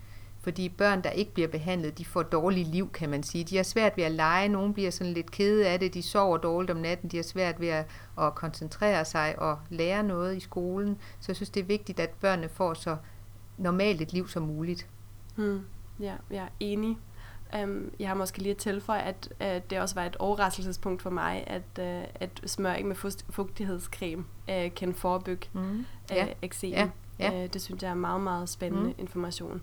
[0.42, 3.44] Fordi børn, der ikke bliver behandlet, de får dårligt liv, kan man sige.
[3.44, 6.38] De har svært ved at lege, nogen bliver sådan lidt kede af det, de sover
[6.38, 7.86] dårligt om natten, de har svært ved at,
[8.18, 10.98] at koncentrere sig og lære noget i skolen.
[11.20, 12.96] Så jeg synes, det er vigtigt, at børnene får så
[13.58, 14.88] normalt et liv som muligt.
[15.34, 15.60] Hmm.
[16.00, 16.98] Ja, jeg er enig.
[17.62, 21.10] Um, jeg har måske lige at tilføje, at uh, det også var et overraskelsespunkt for
[21.10, 22.96] mig, at, uh, at smøring med
[23.30, 25.86] fugtighedscreme uh, kan forebygge mm.
[26.10, 26.24] ja.
[26.24, 26.70] uh, eksem.
[26.70, 26.90] Ja.
[27.18, 27.42] Ja.
[27.44, 28.94] Uh, det synes jeg er meget, meget spændende mm.
[28.98, 29.62] information.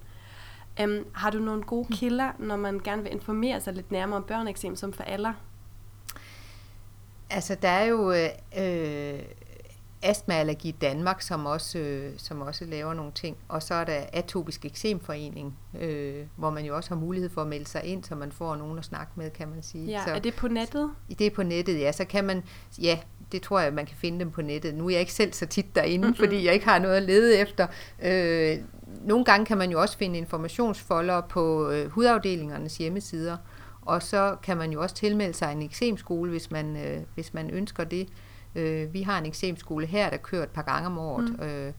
[0.83, 4.23] Um, har du nogle gode kilder, når man gerne vil informere sig lidt nærmere om
[4.23, 5.33] børneeksem som for alle?
[7.29, 8.11] Altså, der er jo...
[8.57, 9.19] Øh,
[10.01, 13.37] Astmaallergi Danmark, som også, øh, som også laver nogle ting.
[13.47, 17.47] Og så er der Atopisk Eksemforening, øh, hvor man jo også har mulighed for at
[17.47, 19.85] melde sig ind, så man får nogen at snakke med, kan man sige.
[19.85, 20.91] Ja, så, er det på nettet?
[21.19, 21.91] Det er på nettet, ja.
[21.91, 22.43] Så kan man,
[22.81, 22.99] ja,
[23.31, 24.75] det tror jeg, man kan finde dem på nettet.
[24.75, 26.15] Nu er jeg ikke selv så tit derinde, mm-hmm.
[26.15, 27.67] fordi jeg ikke har noget at lede efter.
[28.03, 28.57] Øh,
[29.01, 33.37] nogle gange kan man jo også finde informationsfolder på øh, hudafdelingernes hjemmesider,
[33.81, 37.49] og så kan man jo også tilmelde sig en eksemskole, hvis man, øh, hvis man
[37.49, 38.07] ønsker det.
[38.55, 41.45] Øh, vi har en eksemskole her, der kører et par gange om året, mm.
[41.45, 41.73] øh,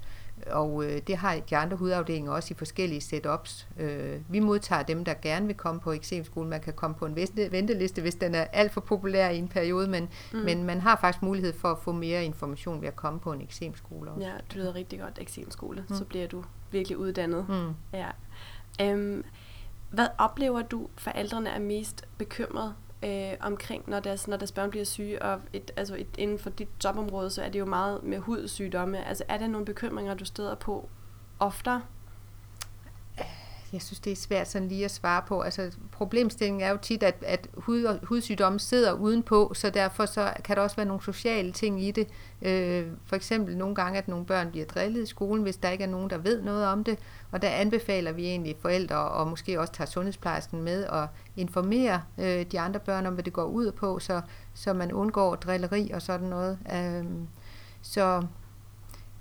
[0.46, 3.68] og øh, det har de andre hudafdelinger også i forskellige setups.
[3.78, 6.48] Øh, vi modtager dem, der gerne vil komme på eksemskole.
[6.48, 7.16] Man kan komme på en
[7.50, 10.38] venteliste, hvis den er alt for populær i en periode, men, mm.
[10.38, 13.40] men man har faktisk mulighed for at få mere information ved at komme på en
[13.40, 14.26] eksemskole også.
[14.26, 15.84] Ja, det lyder rigtig godt, eksemskole.
[15.88, 15.94] Mm.
[15.94, 17.48] Så bliver du virkelig uddannet.
[17.48, 17.98] Mm.
[17.98, 18.08] Ja.
[18.80, 19.24] Øhm,
[19.90, 22.74] hvad oplever du, forældrene er mest bekymret
[23.04, 26.50] øh, omkring, når deres, når deres børn bliver syge, og et, altså et, inden for
[26.50, 29.06] dit jobområde, så er det jo meget med hudsygdomme.
[29.06, 30.88] Altså er der nogle bekymringer, du støder på
[31.38, 31.82] oftere?
[33.72, 35.40] Jeg synes, det er svært sådan lige at svare på.
[35.40, 40.56] Altså, problemstillingen er jo tit, at, at hud, hudsygdomme sidder udenpå, så derfor så kan
[40.56, 42.08] der også være nogle sociale ting i det.
[42.42, 45.84] Øh, for eksempel nogle gange, at nogle børn bliver drillet i skolen, hvis der ikke
[45.84, 46.98] er nogen, der ved noget om det.
[47.30, 52.46] Og der anbefaler vi egentlig forældre, og måske også tager sundhedsplejersken med, og informere øh,
[52.52, 54.20] de andre børn om, hvad det går ud på, så,
[54.54, 56.58] så man undgår drilleri og sådan noget.
[56.74, 57.04] Øh,
[57.82, 58.22] så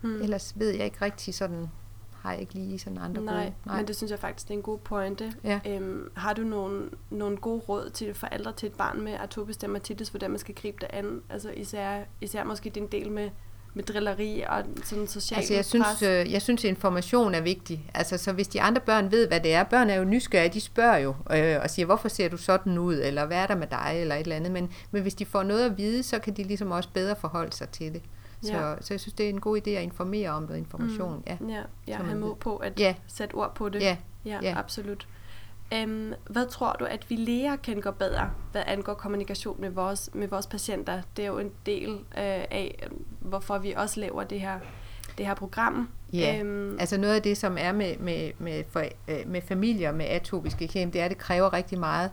[0.02, 0.22] hmm.
[0.22, 1.70] ellers ved jeg ikke rigtig sådan
[2.22, 3.54] har jeg ikke lige sådan andre Nej, gode.
[3.66, 5.34] Nej, men det synes jeg faktisk, det er en god pointe.
[5.44, 5.60] Ja.
[5.68, 10.10] Øhm, har du nogle, nogle gode råd til forældre til et barn med atopisk dermatitis,
[10.10, 11.22] hvordan man skal gribe det an?
[11.30, 13.30] Altså især, især måske din del med,
[13.74, 16.02] med drilleri og sådan social altså jeg synes, pres.
[16.02, 17.92] øh, jeg synes, information er vigtig.
[17.94, 20.62] Altså, så hvis de andre børn ved, hvad det er, børn er jo nysgerrige, de
[20.62, 23.68] spørger jo øh, og siger, hvorfor ser du sådan ud, eller hvad er der med
[23.68, 24.52] dig, eller et eller andet.
[24.52, 27.54] Men, men hvis de får noget at vide, så kan de ligesom også bedre forholde
[27.54, 28.02] sig til det.
[28.42, 28.76] Så, ja.
[28.82, 31.16] så jeg synes, det er en god idé at informere om noget information.
[31.16, 31.24] Mm.
[31.28, 32.96] Ja, ja, ja have mod på at ja.
[33.08, 33.82] sætte ord på det.
[33.82, 34.54] Ja, ja, ja.
[34.58, 35.08] absolut.
[35.84, 40.10] Um, hvad tror du, at vi læger kan gå bedre, hvad angår kommunikation med vores,
[40.14, 41.02] med vores patienter?
[41.18, 42.88] Det er jo en del uh, af,
[43.20, 44.60] hvorfor vi også laver det her,
[45.18, 45.90] det her program.
[46.14, 48.84] Ja, um, altså noget af det, som er med, med, med, for,
[49.26, 52.12] med familier med atopiske eksem, det er, at det kræver rigtig meget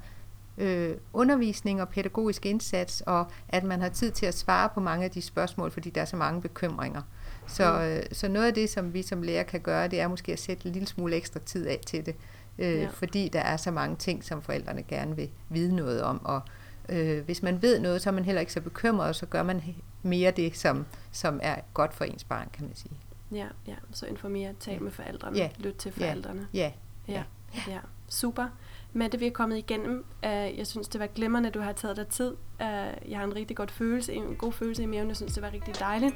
[0.59, 5.05] øh, undervisning og pædagogisk indsats, og at man har tid til at svare på mange
[5.05, 7.03] af de spørgsmål, fordi der er så mange bekymringer.
[7.47, 7.79] Så, mm.
[7.79, 10.39] øh, så noget af det, som vi som lærer kan gøre, det er måske at
[10.39, 12.17] sætte en lille smule ekstra tid af til det,
[12.59, 12.89] øh, ja.
[12.93, 16.41] fordi der er så mange ting, som forældrene gerne vil vide noget om, og
[16.89, 19.43] øh, hvis man ved noget, så er man heller ikke så bekymret, og så gør
[19.43, 19.63] man
[20.03, 22.97] mere det, som, som er godt for ens barn, kan man sige.
[23.33, 23.75] Ja, ja.
[23.93, 25.49] så informere, tal med forældrene, ja.
[25.59, 26.49] lyt til forældrene.
[26.55, 26.73] Ja.
[27.09, 27.13] Ja.
[27.15, 27.23] ja.
[27.55, 27.73] ja.
[27.73, 27.79] ja.
[28.09, 28.49] Super.
[28.97, 30.05] Mette, vi er kommet igennem.
[30.27, 32.31] Uh, jeg synes, det var glimrende, at du har taget dig tid.
[32.31, 35.09] Uh, jeg har en rigtig godt følelse, en god følelse i maven.
[35.09, 36.15] Jeg synes, det var rigtig dejligt.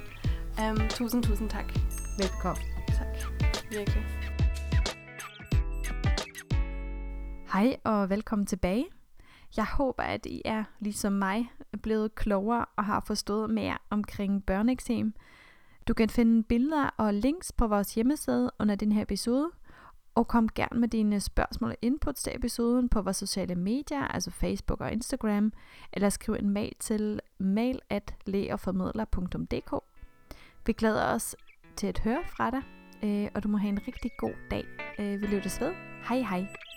[0.60, 1.72] Um, tusind, tusind tak.
[2.18, 2.64] Velkommen.
[2.88, 3.06] Tak.
[3.70, 4.04] Virkelig.
[7.52, 8.86] Hej og velkommen tilbage.
[9.56, 11.52] Jeg håber, at I er ligesom mig
[11.82, 15.14] blevet klogere og har forstået mere omkring børneeksem.
[15.88, 19.50] Du kan finde billeder og links på vores hjemmeside under den her episode,
[20.14, 24.30] og kom gerne med dine spørgsmål og inputs til episoden på vores sociale medier, altså
[24.30, 25.52] Facebook og Instagram,
[25.92, 28.14] eller skriv en mail til mail at
[30.66, 31.36] Vi glæder os
[31.76, 32.62] til at høre fra dig,
[33.02, 34.64] øh, og du må have en rigtig god dag.
[34.98, 35.72] Øh, vi lyttes ved.
[36.08, 36.69] Hej hej.